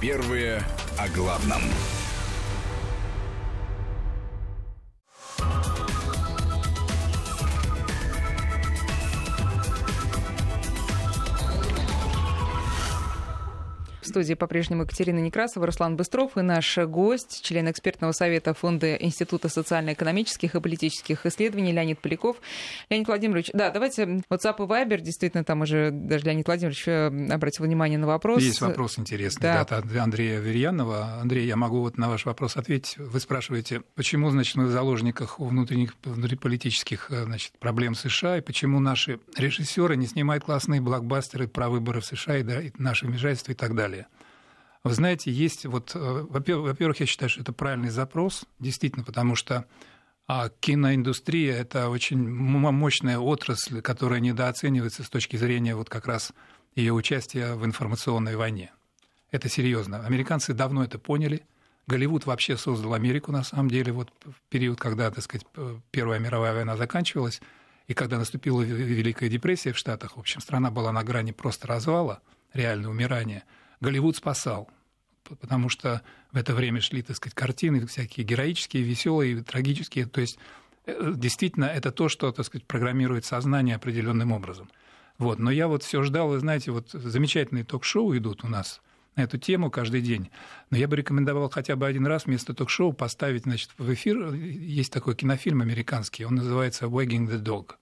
[0.00, 0.62] Первые
[0.98, 1.62] о главном.
[14.10, 20.54] Студии по-прежнему Екатерина Некрасова, Руслан Быстров и наш гость, член экспертного совета Фонда Института социально-экономических
[20.54, 22.36] и политических исследований Леонид Поляков.
[22.90, 27.64] Леонид Владимирович, да, давайте WhatsApp и Viber, действительно, там уже даже Леонид Владимирович э, обратил
[27.64, 28.42] внимание на вопрос.
[28.42, 31.20] Есть вопрос интересный, да, да от Андрея Верьянова.
[31.20, 32.96] Андрей, я могу вот на ваш вопрос ответить.
[32.98, 38.80] Вы спрашиваете, почему, значит, мы в заложниках внутренних, внутриполитических э, значит, проблем США, и почему
[38.80, 43.52] наши режиссеры не снимают классные блокбастеры про выборы в США и, да, и наше вмешательство
[43.52, 43.99] и так далее.
[44.82, 49.66] Вы знаете, есть вот, э, во-первых, я считаю, что это правильный запрос, действительно, потому что
[50.26, 56.32] а киноиндустрия– это очень мощная отрасль, которая недооценивается с точки зрения вот как раз
[56.76, 58.72] ее участия в информационной войне.
[59.32, 60.06] Это серьезно.
[60.06, 61.42] Американцы давно это поняли.
[61.88, 65.44] Голливуд вообще создал Америку, на самом деле, вот в период, когда, так сказать,
[65.90, 67.42] Первая мировая война заканчивалась,
[67.88, 72.22] и когда наступила Великая депрессия в Штатах, в общем, страна была на грани просто развала,
[72.54, 73.42] реального умирания–
[73.80, 74.68] Голливуд спасал.
[75.40, 80.06] потому что в это время шли, так сказать, картины всякие героические, веселые, трагические.
[80.06, 80.38] То есть
[80.86, 84.68] э, действительно это то, что, так сказать, программирует сознание определенным образом.
[85.18, 85.38] Вот.
[85.38, 88.80] Но я вот все ждал, вы знаете, вот замечательные ток-шоу идут у нас
[89.16, 90.30] на эту тему каждый день.
[90.70, 94.32] Но я бы рекомендовал хотя бы один раз вместо ток-шоу поставить значит, в эфир.
[94.32, 97.74] Есть такой кинофильм американский, он называется «Wagging the Dog».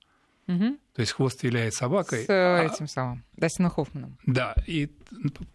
[0.48, 0.78] Угу.
[0.94, 2.24] То есть хвост виляет собакой.
[2.24, 4.18] С э, этим самым, Дастином Хоффманом.
[4.26, 4.90] Да, и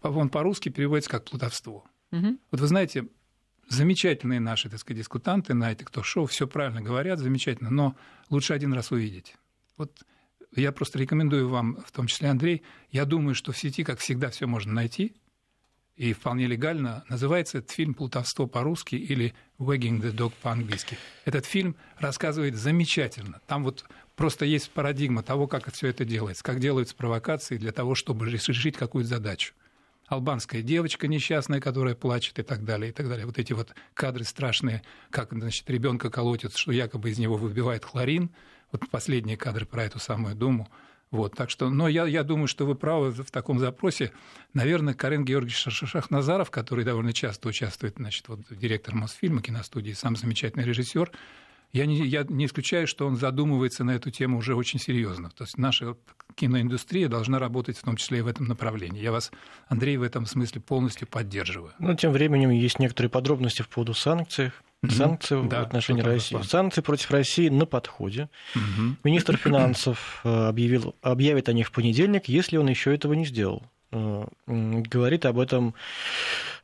[0.02, 1.84] он по-русски переводится как плутовство.
[2.12, 2.38] Угу.
[2.52, 3.08] Вот вы знаете,
[3.68, 7.96] замечательные наши, так сказать, дискутанты на этих ток-шоу все правильно говорят, замечательно, но
[8.30, 9.34] лучше один раз увидеть.
[9.76, 10.04] Вот
[10.54, 14.30] я просто рекомендую вам, в том числе Андрей, я думаю, что в сети, как всегда,
[14.30, 15.16] все можно найти,
[15.96, 17.04] и вполне легально.
[17.08, 20.98] Называется этот фильм «Плутовство» по-русски или «Wagging the Dog» по-английски.
[21.24, 23.40] Этот фильм рассказывает замечательно.
[23.46, 23.84] Там вот
[24.16, 28.76] просто есть парадигма того, как все это делается, как делаются провокации для того, чтобы решить
[28.76, 29.54] какую-то задачу.
[30.06, 33.26] Албанская девочка несчастная, которая плачет и так далее, и так далее.
[33.26, 38.30] Вот эти вот кадры страшные, как, значит, ребенка колотят, что якобы из него выбивает хлорин.
[38.70, 40.68] Вот последние кадры про эту самую Думу.
[41.10, 44.10] Вот, так что, но я, я думаю, что вы правы в таком запросе.
[44.52, 50.64] Наверное, Карен Георгиевич Шахназаров, который довольно часто участвует, значит, вот директор Мосфильма, киностудии, сам замечательный
[50.64, 51.12] режиссер,
[51.74, 55.30] я не, я не исключаю, что он задумывается на эту тему уже очень серьезно.
[55.30, 55.96] То есть наша
[56.36, 59.02] киноиндустрия должна работать в том числе и в этом направлении.
[59.02, 59.32] Я вас,
[59.66, 61.72] Андрей, в этом смысле полностью поддерживаю.
[61.80, 64.52] Ну, тем временем есть некоторые подробности в поводу санкций
[64.88, 65.48] санкции mm-hmm.
[65.48, 66.38] в отношении России.
[66.42, 68.28] Санкции против России на подходе.
[68.54, 68.94] Mm-hmm.
[69.02, 73.64] Министр финансов э, объявил, объявит о них в понедельник, если он еще этого не сделал.
[73.92, 75.74] Э, говорит об этом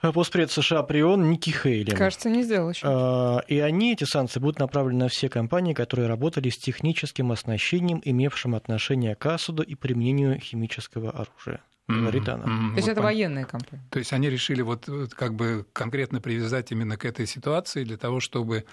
[0.00, 1.94] постпред США Прион Ники Хейли.
[1.94, 2.86] Кажется, не сделал еще.
[2.86, 8.00] Э, и они, эти санкции, будут направлены на все компании, которые работали с техническим оснащением,
[8.04, 12.44] имевшим отношение к Асуду и применению химического оружия говорит она.
[12.44, 12.70] Mm-hmm.
[12.70, 13.82] То есть вот это военная компания.
[13.90, 18.20] То есть они решили вот как бы конкретно привязать именно к этой ситуации для того,
[18.20, 18.64] чтобы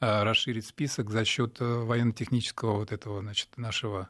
[0.00, 4.08] а, расширить список за счет э, военно-технического вот этого, значит, нашего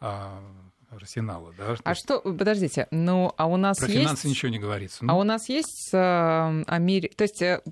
[0.00, 0.42] а,
[0.90, 1.76] арсенала, да?
[1.84, 2.02] А есть...
[2.02, 4.00] что, подождите, ну, а у нас Про есть...
[4.00, 5.04] финансы ничего не говорится.
[5.04, 5.12] Ну...
[5.12, 7.08] А у нас есть э, Амери...
[7.08, 7.40] То есть...
[7.42, 7.62] Э,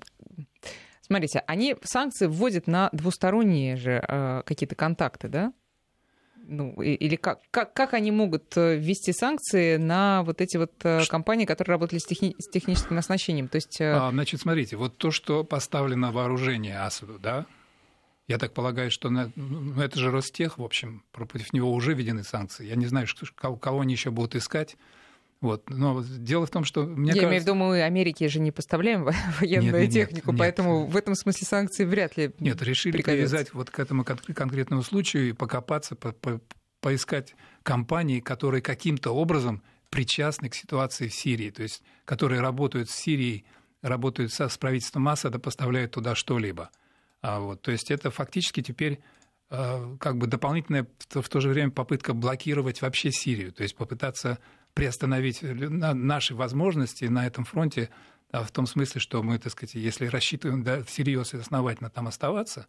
[1.01, 5.53] смотрите, они санкции вводят на двусторонние же э, какие-то контакты, да?
[6.49, 11.05] ну, или как, как, как они могут э, ввести санкции на вот эти вот э,
[11.07, 13.47] компании, которые работали с, техни- с техническим оснащением?
[13.47, 13.79] То есть...
[13.79, 17.45] Э, а, значит, смотрите, вот то, что поставлено вооружение Асаду, да,
[18.29, 22.23] я так полагаю, что на, ну, это же Ростех, в общем, против него уже введены
[22.23, 22.63] санкции.
[22.63, 24.77] Я не знаю, что, кого они еще будут искать.
[25.41, 25.67] Вот.
[25.69, 27.27] Но дело в том, что мне Я кажется...
[27.27, 29.05] имею в виду, мы Америке же не поставляем
[29.39, 30.93] военную нет, нет, технику, нет, поэтому нет.
[30.93, 33.35] в этом смысле санкции вряд ли Нет, решили пригодятся.
[33.35, 36.39] привязать вот к этому конкретному случаю и покопаться, по, по,
[36.81, 42.95] поискать компании, которые каким-то образом причастны к ситуации в Сирии, то есть которые работают с
[42.95, 43.45] Сирией,
[43.81, 46.69] работают со, с правительством Асада, поставляют туда что-либо.
[47.21, 48.99] А вот, то есть это фактически теперь
[49.49, 54.39] э, как бы дополнительная в то же время попытка блокировать вообще Сирию, то есть попытаться
[54.73, 57.89] приостановить наши возможности на этом фронте
[58.31, 62.07] да, в том смысле, что мы, так сказать, если рассчитываем да, всерьез и основательно там
[62.07, 62.67] оставаться,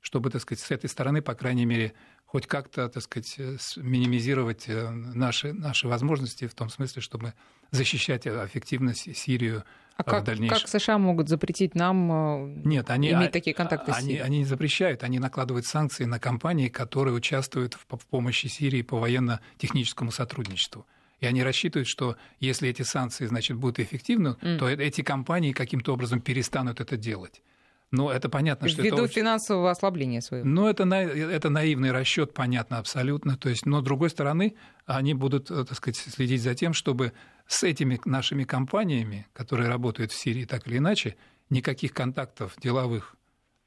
[0.00, 1.92] чтобы, так сказать, с этой стороны, по крайней мере,
[2.24, 3.36] хоть как-то, так сказать,
[3.76, 7.34] минимизировать э, наши, наши возможности в том смысле, чтобы
[7.70, 9.64] защищать эффективно Сирию
[9.96, 10.58] а как, в дальнейшем.
[10.58, 14.22] как США могут запретить нам э, Нет, они, иметь такие контакты они, с Сирией?
[14.22, 18.98] Они не запрещают, они накладывают санкции на компании, которые участвуют в, в помощи Сирии по
[18.98, 20.86] военно-техническому сотрудничеству.
[21.18, 24.58] И они рассчитывают, что если эти санкции, значит, будут эффективны, mm.
[24.58, 27.42] то эти компании каким-то образом перестанут это делать.
[27.90, 30.46] Но это понятно, что Ввиду это финансового ослабления своего.
[30.46, 33.36] Ну, это, это наивный расчет, понятно, абсолютно.
[33.36, 34.54] То есть, но, с другой стороны,
[34.86, 37.12] они будут, э, так сказать, следить за тем, чтобы
[37.48, 41.16] с этими нашими компаниями, которые работают в Сирии так или иначе,
[41.48, 43.16] никаких контактов деловых,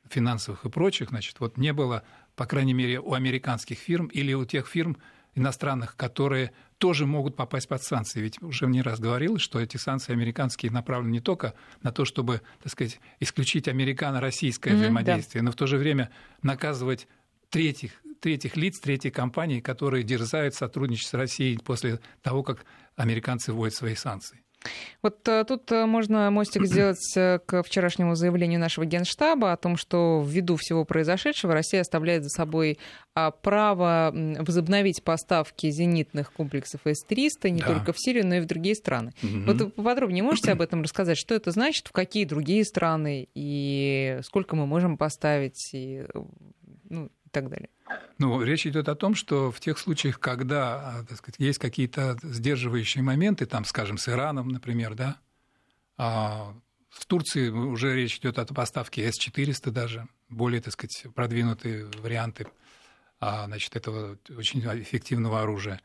[0.10, 2.04] финансовых и прочих, значит, вот не было,
[2.36, 4.98] по крайней мере, у американских фирм или у тех фирм,
[5.36, 8.22] иностранных, которые тоже могут попасть под санкции.
[8.22, 12.42] Ведь уже не раз говорилось, что эти санкции американские направлены не только на то, чтобы,
[12.62, 15.46] так сказать, исключить американо-российское mm-hmm, взаимодействие, да.
[15.46, 17.08] но в то же время наказывать
[17.50, 22.66] третьих, третьих лиц, третьих компаний, которые дерзают сотрудничать с Россией после того, как
[22.96, 24.43] американцы вводят свои санкции.
[25.02, 29.76] Вот э, тут э, можно мостик сделать э, к вчерашнему заявлению нашего генштаба о том,
[29.78, 32.78] что ввиду всего произошедшего Россия оставляет за собой
[33.14, 37.68] а, право возобновить поставки зенитных комплексов С-300 не да.
[37.68, 39.14] только в Сирию, но и в другие страны.
[39.22, 39.44] Угу.
[39.46, 41.18] Вот поподробнее можете об этом рассказать?
[41.18, 46.06] Что это значит, в какие другие страны и сколько мы можем поставить и,
[46.90, 47.70] ну, и так далее?
[48.18, 53.04] Ну, речь идет о том, что в тех случаях, когда а, сказать, есть какие-то сдерживающие
[53.04, 55.18] моменты, там, скажем, с Ираном, например, да,
[55.98, 56.54] а,
[56.90, 62.48] В Турции уже речь идет о поставке С-400 даже, более, так сказать, продвинутые варианты
[63.20, 65.82] а, значит, этого очень эффективного оружия.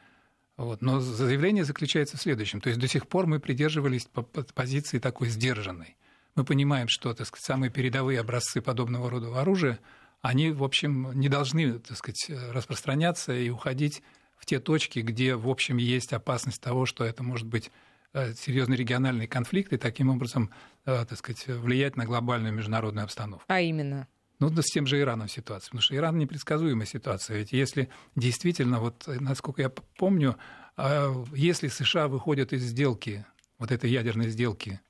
[0.56, 0.82] Вот.
[0.82, 2.60] Но заявление заключается в следующем.
[2.60, 4.08] То есть до сих пор мы придерживались
[4.54, 5.96] позиции такой сдержанной.
[6.34, 9.78] Мы понимаем, что так сказать, самые передовые образцы подобного рода оружия,
[10.22, 14.02] они, в общем, не должны так сказать, распространяться и уходить
[14.36, 17.70] в те точки, где, в общем, есть опасность того, что это может быть
[18.12, 20.50] э, серьезный региональный конфликт и таким образом,
[20.86, 23.44] э, так сказать, влиять на глобальную международную обстановку.
[23.48, 24.06] А именно?
[24.40, 27.38] Ну, да с тем же Ираном ситуация, потому что Иран непредсказуемая ситуация.
[27.38, 30.36] Ведь если действительно, вот насколько я помню,
[30.76, 33.26] а, если США выходят из сделки,
[33.58, 34.80] вот этой ядерной сделки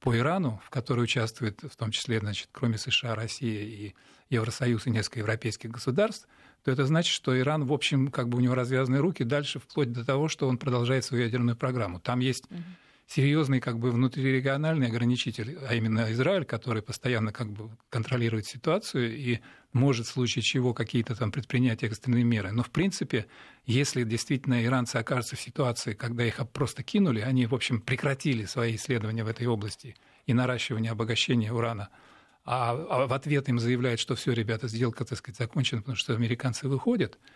[0.00, 3.94] по Ирану, в которой участвует в том числе, значит, кроме США, Россия и
[4.30, 6.28] Евросоюз и несколько европейских государств,
[6.64, 9.92] то это значит, что Иран, в общем, как бы у него развязаны руки дальше, вплоть
[9.92, 12.00] до того, что он продолжает свою ядерную программу.
[12.00, 12.44] Там есть
[13.08, 19.40] серьезный как бы внутрирегиональный ограничитель, а именно Израиль, который постоянно как бы контролирует ситуацию и
[19.72, 22.52] может в случае чего какие-то там предпринять экстренные меры.
[22.52, 23.26] Но в принципе,
[23.64, 28.76] если действительно иранцы окажутся в ситуации, когда их просто кинули, они, в общем, прекратили свои
[28.76, 31.88] исследования в этой области и наращивание обогащения урана,
[32.50, 36.14] а, а в ответ им заявляют, что все, ребята, сделка, так сказать, закончена, потому что
[36.14, 37.18] американцы выходят–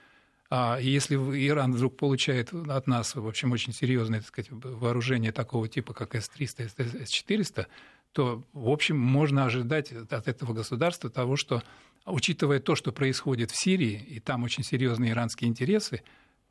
[0.54, 5.66] а если Иран вдруг получает от нас, в общем, очень серьезное так сказать, вооружение такого
[5.66, 7.68] типа, как С-300, С-400,
[8.12, 11.62] то, в общем, можно ожидать от этого государства того, что,
[12.04, 16.02] учитывая то, что происходит в Сирии, и там очень серьезные иранские интересы,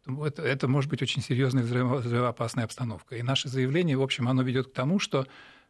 [0.08, 3.18] это, это может быть очень серьезная взрывоопасная обстановка.
[3.18, 5.28] И наше заявление, в общем, оно ведет к тому, что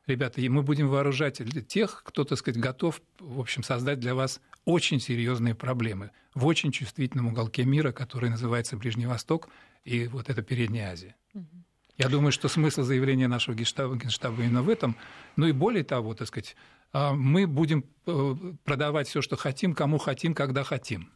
[0.07, 4.99] ребята, мы будем вооружать тех, кто, так сказать, готов, в общем, создать для вас очень
[4.99, 9.49] серьезные проблемы в очень чувствительном уголке мира, который называется Ближний Восток
[9.83, 11.15] и вот это Передняя Азия.
[11.97, 14.95] Я думаю, что смысл заявления нашего генштаба, генштаба именно в этом.
[15.35, 16.55] Ну и более того, так сказать,
[16.93, 21.11] а, мы будем э, продавать все, что хотим, кому хотим, когда хотим.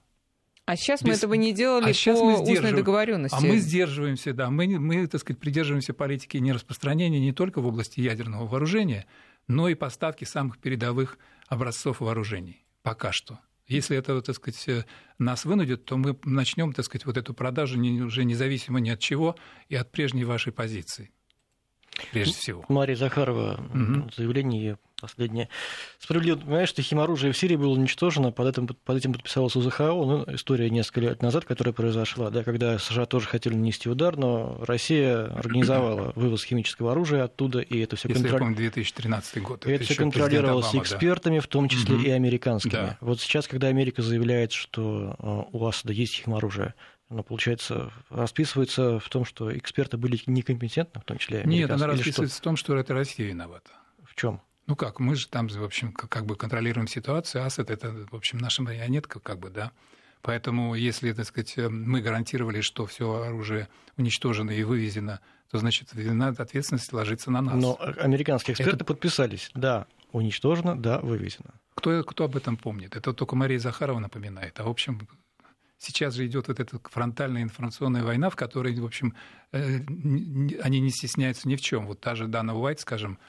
[0.66, 1.08] А сейчас Без...
[1.08, 3.36] мы этого не делали а по устной договоренности.
[3.36, 4.50] А мы сдерживаемся, да.
[4.50, 9.06] Мы, мы, так сказать, придерживаемся политики нераспространения не только в области ядерного вооружения,
[9.48, 12.66] но и поставки самых передовых образцов вооружений.
[12.82, 13.40] Пока что.
[13.68, 14.86] Если это, так сказать,
[15.18, 19.36] нас вынудит, то мы начнем, так сказать, вот эту продажу уже независимо ни от чего
[19.70, 21.12] и от прежней вашей позиции
[22.12, 22.66] прежде всего.
[22.70, 24.10] Мария Захарова, угу.
[24.16, 25.50] заявление последнее.
[26.00, 30.26] Справедливо, понимаешь, что химоружие в Сирии было уничтожено, под этим, под этим подписалась УЗХО, ну,
[30.34, 35.26] история несколько лет назад, которая произошла, да, когда США тоже хотели нанести удар, но Россия
[35.26, 38.56] организовала вывоз химического оружия оттуда, и это все контролировалось.
[38.56, 39.66] 2013 год.
[39.66, 41.42] И это, это все контролировалось Обама, экспертами, да.
[41.42, 42.04] в том числе угу.
[42.04, 42.72] и американскими.
[42.72, 42.98] Да.
[43.02, 46.74] Вот сейчас, когда Америка заявляет, что э, у Асада есть химоружие,
[47.10, 52.38] она, получается, расписывается в том, что эксперты были некомпетентны, в том числе Нет, она расписывается
[52.38, 53.72] в том, что это Россия виновата.
[54.04, 54.42] В чем?
[54.68, 58.40] Ну как, мы же там, в общем, как бы контролируем ситуацию, Асад это, в общем,
[58.40, 59.72] наша марионетка, как бы, да.
[60.24, 65.20] Поэтому, если, так сказать, мы гарантировали, что все оружие уничтожено и вывезено,
[65.52, 67.62] то, значит, вина ответственность ложится на нас.
[67.62, 68.86] Но американские эксперты это...
[68.86, 71.54] подписались, да, уничтожено, да, вывезено.
[71.76, 72.96] Кто, кто об этом помнит?
[72.96, 74.60] Это только Мария Захарова напоминает.
[74.60, 75.08] А, в общем,
[75.78, 79.14] Сейчас же идет вот эта фронтальная информационная война, в которой, в общем,
[79.52, 79.80] э,
[80.62, 81.86] они не стесняются ни в чем.
[81.86, 83.20] Вот та же Дана Уайт, скажем,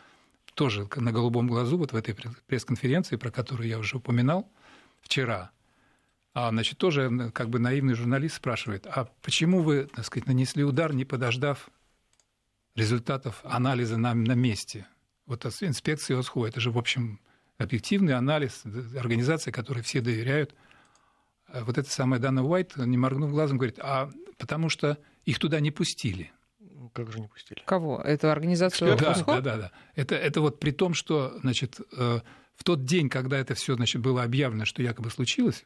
[0.55, 2.15] тоже на голубом глазу, вот в этой
[2.47, 4.49] пресс-конференции, про которую я уже упоминал
[5.01, 5.51] вчера,
[6.35, 10.95] а, значит, тоже как бы наивный журналист спрашивает, а почему вы, так сказать, нанесли удар,
[10.95, 11.69] не подождав
[12.75, 14.87] результатов анализа на, на месте?
[15.27, 17.21] Вот инспекция ОСХО, это же, в общем,
[17.59, 18.63] объективный анализ,
[18.97, 20.55] организация, которой все доверяют–
[21.65, 25.71] вот эта самая Дана Уайт, не моргнув глазом, говорит, а потому что их туда не
[25.71, 26.33] пустили.
[26.93, 27.63] Как же не пустили?
[27.65, 28.01] Кого?
[28.01, 29.73] Эту организацию да, да, да, да.
[29.95, 32.21] Это, это вот при том, что, значит, э,
[32.55, 35.65] в тот день, когда это все, значит, было объявлено, что якобы случилось,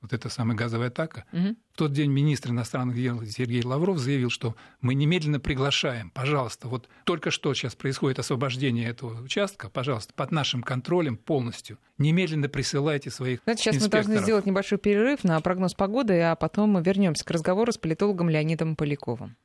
[0.00, 1.24] вот эта самая газовая атака.
[1.32, 1.56] Угу.
[1.74, 6.88] В тот день министр иностранных дел Сергей Лавров заявил, что мы немедленно приглашаем, пожалуйста, вот
[7.04, 11.78] только что сейчас происходит освобождение этого участка, пожалуйста, под нашим контролем полностью.
[11.98, 14.06] Немедленно присылайте своих Знаете, сейчас инспекторов.
[14.06, 17.78] мы должны сделать небольшой перерыв на прогноз погоды, а потом мы вернемся к разговору с
[17.78, 19.36] политологом Леонидом Поляковым.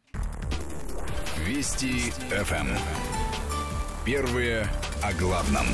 [1.46, 2.68] Вести ФМ.
[4.06, 4.68] Первые
[5.02, 5.66] о главном.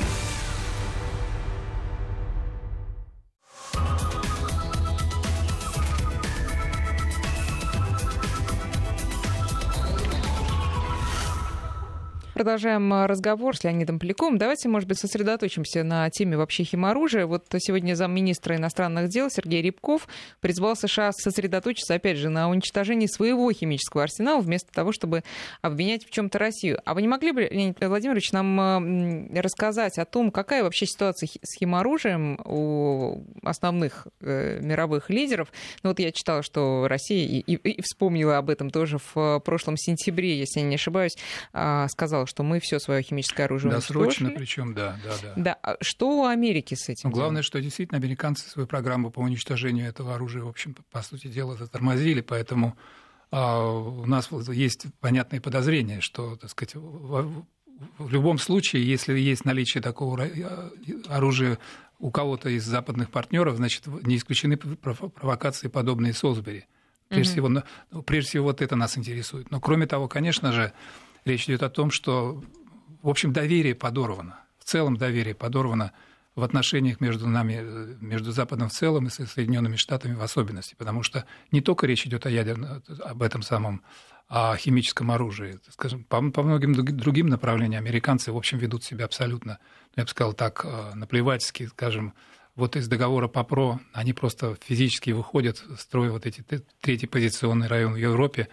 [12.34, 14.38] Продолжаем а, разговор с Леонидом Поляковым.
[14.38, 17.26] Давайте, может быть, сосредоточимся на теме вообще химоружия.
[17.26, 20.08] Вот сегодня замминистра иностранных дел Сергей Рябков
[20.40, 25.24] призвал США сосредоточиться, опять же, на уничтожении своего химического арсенала вместо того, чтобы
[25.62, 26.80] обвинять в чем-то Россию.
[26.86, 28.82] А вы не могли бы, Леонид Владимирович, нам а,
[29.42, 35.52] рассказать о том, какая вообще ситуация с химоружием у основных э, мировых лидеров?
[35.84, 40.62] Ну вот я читала, что Россия, и, вспомнила об этом тоже в прошлом сентябре, если
[40.62, 41.18] я не ошибаюсь,
[41.54, 45.34] а, сказал, что мы все свое химическое оружие Досрочно, причем, да, да, да.
[45.36, 47.10] Да, а что у Америки с этим?
[47.10, 51.28] Ну, главное, что действительно американцы свою программу по уничтожению этого оружия, в общем, по сути
[51.28, 52.78] дела, затормозили, поэтому
[53.32, 57.44] а, у нас есть понятные подозрения, что, так сказать, в,
[58.10, 60.72] любом случае, если есть наличие такого а,
[61.10, 61.60] оружия
[62.00, 66.66] у кого-то из западных партнеров, значит, не исключены провокации, подобные Солсбери.
[67.10, 67.64] Прежде, mm-hmm.
[67.90, 69.52] всего, прежде всего, вот это нас интересует.
[69.52, 70.72] Но кроме того, конечно же,
[71.26, 72.41] речь идет о том, что,
[73.01, 74.39] в общем, доверие подорвано.
[74.59, 75.91] В целом доверие подорвано
[76.36, 81.26] в отношениях между нами, между Западом в целом и Соединенными Штатами в особенности, потому что
[81.51, 83.84] не только речь идет о ядерном, об этом самом
[84.32, 85.59] о химическом оружии.
[85.69, 89.59] Скажем, по, по многим другим направлениям американцы, в общем, ведут себя абсолютно,
[89.97, 92.13] я бы сказал так, э, наплевательски, скажем,
[92.55, 96.45] вот из договора по ПРО они просто физически выходят, строя вот эти
[96.80, 98.47] третий позиционный район в Европе.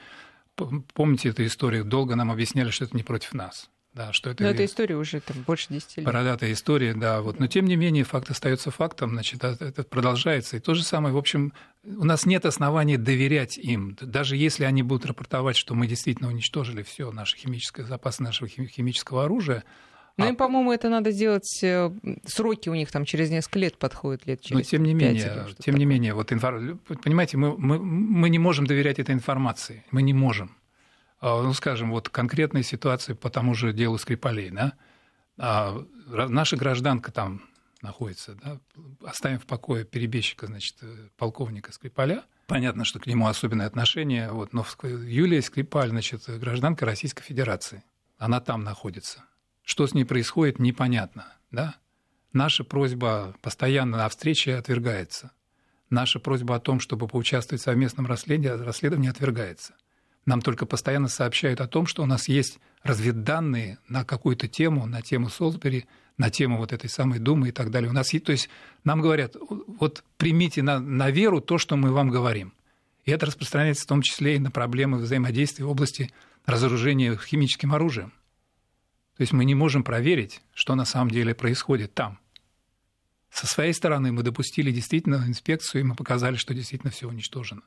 [0.95, 1.85] Помните эту историю?
[1.85, 3.71] Долго нам объясняли, что это не против нас.
[3.95, 6.07] Да, что это, Но эта история уже там, больше 10 лет.
[6.07, 7.21] Бородатая история, да.
[7.21, 7.41] Вот.
[7.41, 10.57] Но тем не менее факт остается фактом, значит, а, это продолжается.
[10.57, 11.53] И то же самое, в общем,
[11.85, 13.97] у нас нет оснований доверять им.
[14.01, 19.25] Даже если они будут рапортовать, что мы действительно уничтожили все наше химическое запасы нашего химического
[19.25, 19.65] оружия,
[20.19, 20.29] ну, а...
[20.29, 21.91] им, по-моему, это надо сделать, э,
[22.27, 25.77] сроки у них там через несколько лет подходят, лет через Но тем не менее, тем
[25.77, 26.77] не менее, вот инфор...
[27.03, 30.57] понимаете, мы, мы, мы не можем доверять этой информации, мы не можем.
[31.21, 34.73] А, ну, скажем, вот конкретная ситуация по тому же делу Скрипалей, да,
[35.39, 37.43] а наша гражданка там
[37.81, 38.59] находится, да,
[39.05, 40.79] оставим в покое перебежчика, значит,
[41.17, 47.23] полковника Скрипаля, понятно, что к нему особенное отношение, вот, но Юлия Скрипаль, значит, гражданка Российской
[47.23, 47.85] Федерации,
[48.19, 49.28] она там находится.
[49.69, 51.27] Что с ней происходит, непонятно.
[51.51, 51.75] Да?
[52.33, 55.33] Наша просьба постоянно о встрече отвергается.
[55.91, 59.75] Наша просьба о том, чтобы поучаствовать в совместном расследовании, расследовании отвергается.
[60.25, 65.03] Нам только постоянно сообщают о том, что у нас есть разведданные на какую-то тему, на
[65.03, 65.85] тему Солсбери,
[66.17, 67.91] на тему вот этой самой Думы и так далее.
[67.91, 68.49] У нас есть, то есть
[68.85, 72.55] нам говорят, вот примите на, на веру то, что мы вам говорим.
[73.05, 76.11] И это распространяется в том числе и на проблемы взаимодействия в области
[76.47, 78.15] разоружения химическим оружием.
[79.19, 82.21] То есть мы не можем проверить, что на самом деле происходит там.
[83.31, 87.63] Со своей стороны мы допустили действительно инспекцию, и мы показали, что действительно все уничтожено.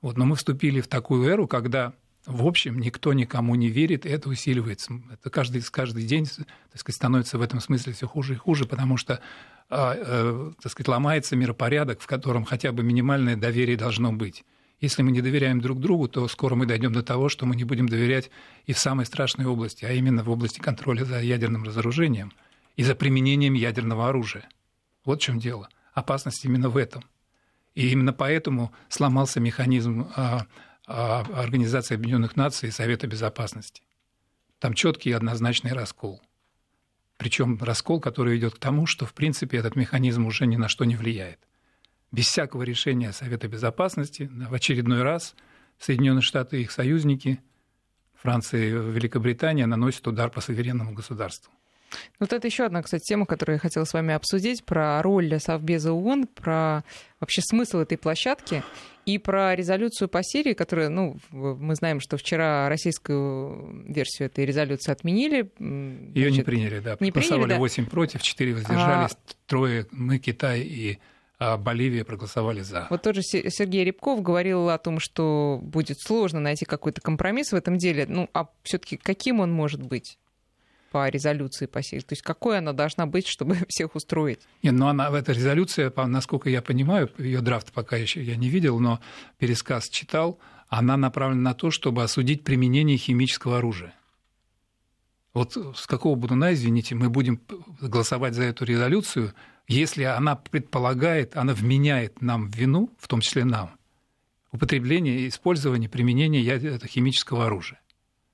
[0.00, 1.92] Вот, но мы вступили в такую эру, когда,
[2.24, 5.02] в общем, никто никому не верит, и это усиливается.
[5.12, 8.96] Это каждый, каждый день так сказать, становится в этом смысле все хуже и хуже, потому
[8.96, 9.20] что
[9.68, 14.44] а, э, так сказать, ломается миропорядок, в котором хотя бы минимальное доверие должно быть.
[14.80, 17.64] Если мы не доверяем друг другу, то скоро мы дойдем до того, что мы не
[17.64, 18.30] будем доверять
[18.64, 22.32] и в самой страшной области, а именно в области контроля за ядерным разоружением
[22.76, 24.48] и за применением ядерного оружия.
[25.04, 25.68] Вот в чем дело.
[25.94, 27.02] Опасность именно в этом.
[27.74, 30.46] И именно поэтому сломался механизм а,
[30.86, 33.82] а, Организации Объединенных Наций и Совета Безопасности.
[34.60, 36.22] Там четкий и однозначный раскол.
[37.16, 40.84] Причем раскол, который ведет к тому, что, в принципе, этот механизм уже ни на что
[40.84, 41.47] не влияет
[42.10, 45.34] без всякого решения Совета Безопасности в очередной раз
[45.78, 47.40] Соединенные Штаты и их союзники,
[48.14, 51.52] Франция и Великобритания наносят удар по суверенному государству.
[52.20, 55.92] Вот это еще одна, кстати, тема, которую я хотела с вами обсудить, про роль Совбеза
[55.92, 56.84] ООН, про
[57.20, 58.62] вообще смысл этой площадки
[59.06, 64.92] и про резолюцию по Сирии, которая, ну, мы знаем, что вчера российскую версию этой резолюции
[64.92, 65.50] отменили.
[66.14, 66.96] Ее не приняли, да.
[67.00, 67.58] Не Проголосовали приняли, да.
[67.58, 69.16] 8 против, 4 воздержались, а...
[69.46, 70.98] трое мы, Китай и
[71.38, 72.86] а Боливия проголосовали за.
[72.90, 77.78] Вот тоже Сергей Рябков говорил о том, что будет сложно найти какой-то компромисс в этом
[77.78, 78.06] деле.
[78.08, 80.18] Ну, а все-таки каким он может быть?
[80.90, 82.00] по резолюции по Сирии?
[82.00, 84.40] То есть какой она должна быть, чтобы всех устроить?
[84.62, 88.80] Нет, ну она, эта резолюция, насколько я понимаю, ее драфт пока еще я не видел,
[88.80, 89.00] но
[89.38, 93.94] пересказ читал, она направлена на то, чтобы осудить применение химического оружия.
[95.34, 97.40] Вот с какого Будуна, извините, мы будем
[97.80, 99.34] голосовать за эту резолюцию,
[99.68, 103.70] если она предполагает, она вменяет нам в вину, в том числе нам,
[104.50, 107.80] употребление, использование, применение химического оружия.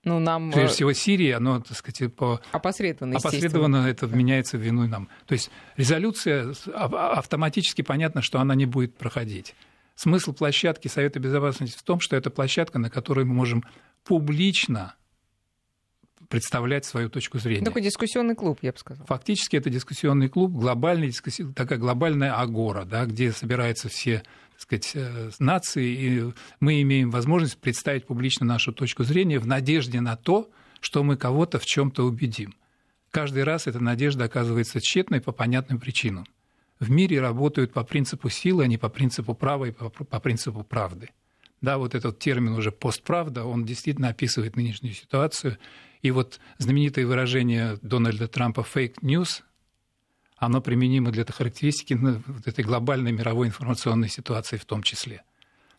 [0.04, 0.52] Ну, нам...
[0.52, 2.40] Прежде э, всего, Сирии, оно, так сказать, по...
[2.52, 5.08] опосредованно, опосредованно это вменяется в вину нам.
[5.26, 9.54] То есть резолюция автоматически понятно, что она не будет проходить.
[9.96, 13.64] Смысл площадки Совета Безопасности в том, что это площадка, на которой мы можем
[14.04, 14.94] публично
[16.28, 17.64] представлять свою точку зрения.
[17.64, 19.06] Такой дискуссионный клуб, я бы сказал.
[19.06, 21.12] Фактически это дискуссионный клуб, глобальный,
[21.54, 24.22] такая глобальная агора, да, где собираются все
[24.54, 30.00] так сказать, э, нации, и мы имеем возможность представить публично нашу точку зрения в надежде
[30.00, 30.48] на то,
[30.80, 32.54] что мы кого-то в чем-то убедим.
[33.10, 36.26] Каждый раз эта надежда оказывается тщетной по понятным причинам.
[36.78, 40.62] В мире работают по принципу силы, а не по принципу права и по, по принципу
[40.62, 41.10] правды.
[41.60, 45.58] Да, вот этот термин уже постправда, он действительно описывает нынешнюю ситуацию.
[46.04, 49.42] И вот знаменитое выражение Дональда Трампа «fake news»,
[50.36, 55.22] оно применимо для этой характеристики вот этой глобальной мировой информационной ситуации в том числе.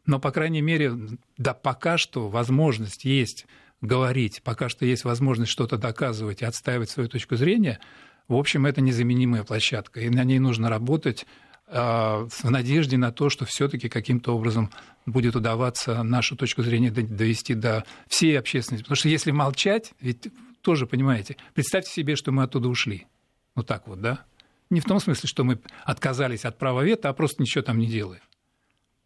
[0.08, 0.94] Но, по крайней мере,
[1.38, 3.46] да, пока что возможность есть
[3.82, 7.80] говорить, пока что есть возможность что-то доказывать и отстаивать свою точку зрения,
[8.28, 11.28] в общем, это незаменимая площадка, и на ней нужно работать
[11.68, 14.72] в надежде на то, что все-таки каким-то образом
[15.06, 18.84] будет удаваться нашу точку зрения довести до всей общественности.
[18.84, 20.28] Потому что если молчать, ведь
[20.62, 23.08] тоже, понимаете, представьте себе, что мы оттуда ушли.
[23.56, 24.26] Вот так вот, да?
[24.70, 27.88] Не в том смысле, что мы отказались от права вето, а просто ничего там не
[27.88, 28.24] делаем.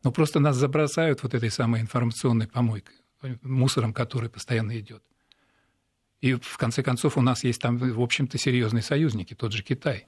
[0.03, 2.95] Но просто нас забросают вот этой самой информационной помойкой,
[3.41, 5.03] мусором, который постоянно идет.
[6.21, 10.07] И в конце концов у нас есть там, в общем-то, серьезные союзники, тот же Китай,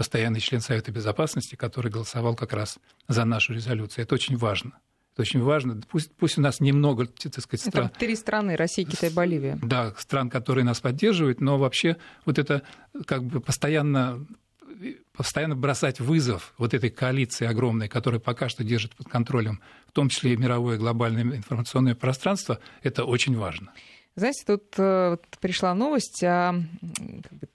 [0.00, 4.04] постоянный член Совета Безопасности, который голосовал как раз за нашу резолюцию.
[4.04, 4.78] Это очень важно.
[5.12, 5.78] Это очень важно.
[5.90, 7.86] Пусть, пусть у нас немного, так сказать, стран...
[7.88, 9.58] Это три страны, Россия, Китай, Боливия.
[9.62, 12.62] Да, стран, которые нас поддерживают, но вообще вот это
[13.04, 14.26] как бы постоянно
[15.12, 20.08] постоянно бросать вызов вот этой коалиции огромной, которая пока что держит под контролем, в том
[20.08, 23.70] числе и мировое глобальное информационное пространство, это очень важно.
[24.20, 26.54] Знаете, тут э, пришла новость, а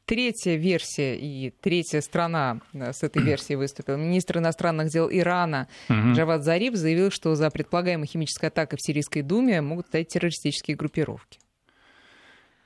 [0.08, 3.98] третья версия и третья страна э, с этой версией выступила.
[3.98, 6.14] Министр иностранных дел Ирана угу.
[6.14, 11.38] Джавад Зариф заявил, что за предполагаемой химической атакой в Сирийской Думе могут стоять террористические группировки.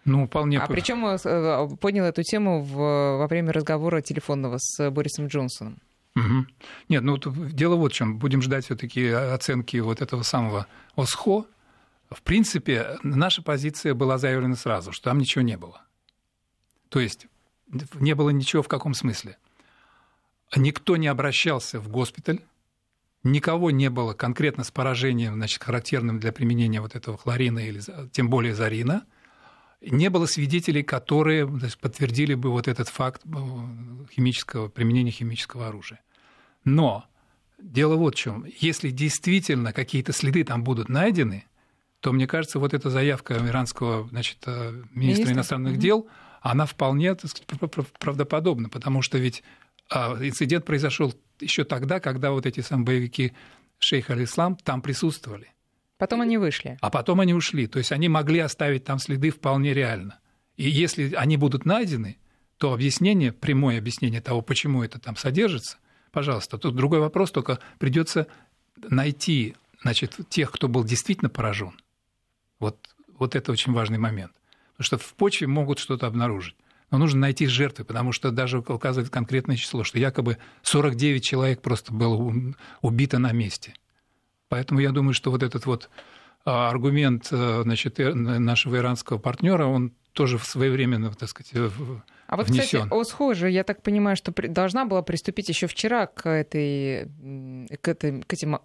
[0.06, 0.60] Ну, вполне.
[0.60, 2.78] А причем э, поднял эту тему в,
[3.18, 5.78] во время разговора телефонного с Борисом Джонсоном.
[6.16, 6.45] Угу.
[6.88, 8.18] Нет, ну дело вот в чем.
[8.18, 11.43] Будем ждать все-таки оценки вот этого самого ОСХО.
[12.10, 15.84] В принципе, наша позиция была заявлена сразу, что там ничего не было.
[16.89, 17.28] То есть
[17.95, 19.38] не было ничего в каком смысле.
[20.55, 22.41] Никто не обращался в госпиталь,
[23.24, 27.82] никого не было конкретно с поражением, значит, характерным для применения вот этого хлорина или
[28.12, 29.05] тем более зарина–
[29.82, 33.30] не было свидетелей, которые значит, подтвердили бы вот этот факт э,
[34.12, 36.01] химического, применения химического оружия.
[36.66, 37.05] Но
[37.57, 38.45] дело вот в чем.
[38.60, 41.45] Если действительно какие-то следы там будут найдены,
[42.00, 45.32] то, мне кажется, вот эта заявка иранского значит, э, министра Министр?
[45.32, 46.08] иностранных дел,
[46.41, 47.45] она вполне сказать,
[48.00, 49.43] правдоподобна, потому что ведь
[49.89, 53.34] а, инцидент произошел еще тогда, когда вот эти самые боевики
[53.80, 55.52] шейх аль-Ислам там присутствовали.
[55.97, 56.78] Потом они вышли.
[56.82, 57.68] А потом они ушли.
[57.68, 60.20] То есть они могли оставить там следы вполне реально.
[60.56, 62.18] И если они будут найдены,
[62.58, 65.78] то объяснение, прямое объяснение того, почему это там содержится,
[66.12, 66.58] пожалуйста.
[66.58, 68.28] Тут другой вопрос, только придется
[68.78, 71.74] найти значит, тех, кто был действительно поражен.
[72.60, 72.78] Вот,
[73.18, 74.32] вот это очень важный момент.
[74.74, 76.55] Потому что в почве могут что-то обнаружить.
[76.91, 81.93] Но нужно найти жертвы, потому что даже указывает конкретное число, что якобы 49 человек просто
[81.93, 82.34] было
[82.82, 83.74] убито на месте.
[84.47, 85.89] Поэтому я думаю, что вот этот вот
[86.45, 91.53] а, аргумент э, значит, э, нашего иранского партнера, он тоже своевременно, так сказать,
[92.26, 92.84] а вот, внесен.
[92.84, 97.10] кстати, ОСХО же, я так понимаю, что должна была приступить еще вчера к, этой,
[97.82, 98.60] к, этой, к этим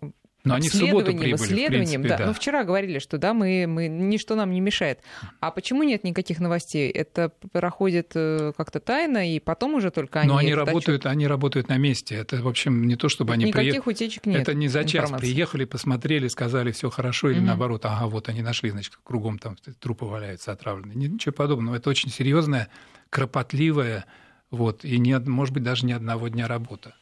[0.45, 2.19] но они в субботу прибыли, исследованием, в принципе, да.
[2.19, 2.27] да.
[2.27, 5.01] Ну, вчера говорили, что да, мы, мы, ничто нам не мешает.
[5.41, 6.91] А почему нет никаких новостей?
[6.91, 10.29] Это проходит э, как-то тайно, и потом уже только они...
[10.29, 12.17] Но они работают, они работают на месте.
[12.17, 13.95] Это, в общем, не то, чтобы они Никаких приехали...
[13.95, 14.43] утечек нет.
[14.43, 15.05] Это не за час.
[15.05, 15.27] Информации.
[15.27, 17.47] Приехали, посмотрели, сказали, все хорошо, или угу.
[17.47, 21.09] наоборот, ага, вот они нашли, значит, кругом там трупы валяются отравленные.
[21.09, 21.77] Ничего подобного.
[21.77, 22.69] Это очень серьезная,
[23.09, 24.05] кропотливая,
[24.51, 26.95] вот, и, не, может быть, даже ни одного дня работа.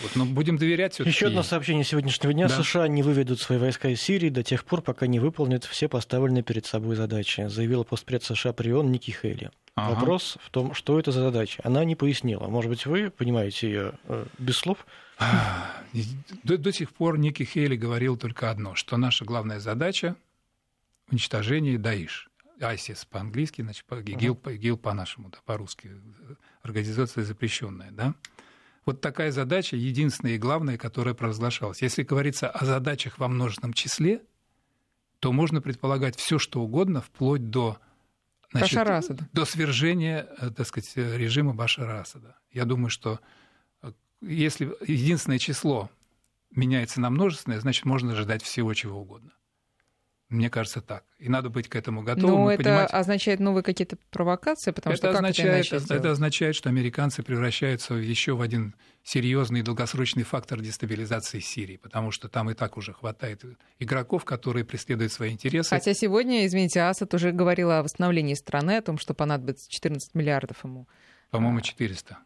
[0.00, 2.48] Вот, но будем доверять Еще одно сообщение сегодняшнего дня.
[2.48, 2.62] Да.
[2.62, 6.42] США не выведут свои войска из Сирии до тех пор, пока не выполнят все поставленные
[6.42, 9.50] перед собой задачи, заявила постпред США Прион Ники Хейли.
[9.74, 9.94] Ага.
[9.94, 11.60] Вопрос в том, что это за задача.
[11.64, 12.46] Она не пояснила.
[12.48, 14.86] Может быть, вы понимаете ее э, без слов?
[16.42, 20.16] До, до сих пор Ники Хейли говорил только одно, что наша главная задача–
[21.10, 22.30] уничтожение Даиш.
[22.60, 25.90] ISIS по-английски, значит, ИГИЛ, ИГИЛ по-нашему, да, по-русски.
[26.62, 28.14] Организация запрещенная, да?
[28.86, 31.80] Вот такая задача, единственная и главная, которая провозглашалась.
[31.80, 34.22] Если говорится о задачах во множественном числе,
[35.20, 37.78] то можно предполагать все, что угодно, вплоть до,
[38.52, 38.70] значит,
[39.32, 42.36] до свержения э, так сказать, режима Башара Асада.
[42.52, 43.20] Я думаю, что
[43.80, 45.90] э, если единственное число
[46.50, 49.32] меняется на множественное, значит, можно ожидать всего, чего угодно.
[50.34, 51.04] Мне кажется, так.
[51.18, 52.44] И надо быть к этому готовым.
[52.44, 52.90] Но это понимать...
[52.92, 58.34] означает новые какие-то провокации, потому это что означает, это, это означает, что американцы превращаются еще
[58.34, 58.74] в один
[59.04, 63.44] серьезный долгосрочный фактор дестабилизации Сирии, потому что там и так уже хватает
[63.78, 65.70] игроков, которые преследуют свои интересы.
[65.70, 70.64] Хотя сегодня, извините, Асад уже говорил о восстановлении страны, о том, что понадобится 14 миллиардов
[70.64, 70.88] ему.
[71.30, 72.18] По-моему, 400.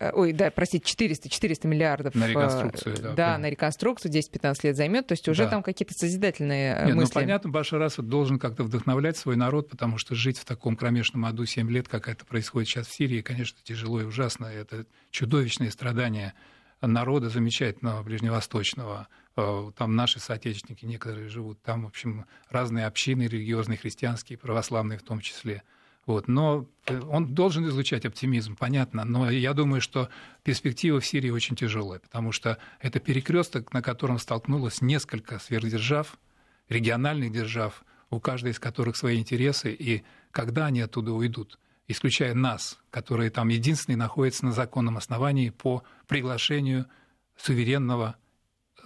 [0.00, 2.14] Э, ой, да, простите, 400, 400 миллиардов.
[2.14, 3.12] На реконструкцию, да.
[3.12, 5.50] Да, на реконструкцию 10-15 лет займет, то есть уже да.
[5.50, 7.12] там какие-то созидательные э, Нет, мысли.
[7.14, 11.26] Ну, понятно, Башар Асад должен как-то вдохновлять свой народ, потому что жить в таком кромешном
[11.26, 14.46] аду 7 лет, как это происходит сейчас в Сирии, конечно, тяжело и ужасно.
[14.46, 16.32] Это чудовищные страдания
[16.80, 19.06] народа замечательного ближневосточного.
[19.36, 25.02] Э, там наши соотечественники некоторые живут, там, в общем, разные общины религиозные, христианские, православные в
[25.02, 25.62] том числе–
[26.06, 30.08] вот, но э, он должен излучать оптимизм, понятно, но я думаю, что
[30.42, 36.18] перспектива в Сирии очень тяжелая, потому что это перекресток, на котором столкнулось несколько сверхдержав,
[36.68, 42.78] региональных держав, у каждой из которых свои интересы, и когда они оттуда уйдут, исключая нас,
[42.90, 46.86] которые там единственные находятся на законном основании по приглашению
[47.36, 48.16] суверенного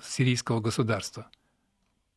[0.02, 1.28] сирийского государства.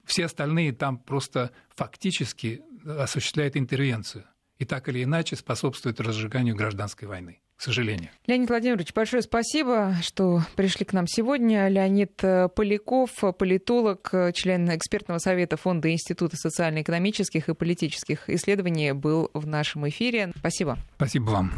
[0.06, 4.26] Все остальные там просто фактически осуществляют интервенцию–
[4.60, 8.10] и так или иначе способствует разжиганию гражданской войны к сожалению.
[8.28, 11.68] Леонид Владимирович, большое спасибо, что пришли к нам сегодня.
[11.68, 19.48] Леонид э, Поляков, политолог, член экспертного совета Фонда Института социально-экономических и политических исследований, был в
[19.48, 20.32] нашем эфире.
[20.38, 20.78] Спасибо.
[20.98, 21.54] Спасибо вам.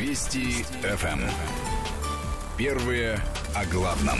[0.00, 1.20] Вести ФМ.
[2.56, 3.18] Первые
[3.54, 4.18] о главном.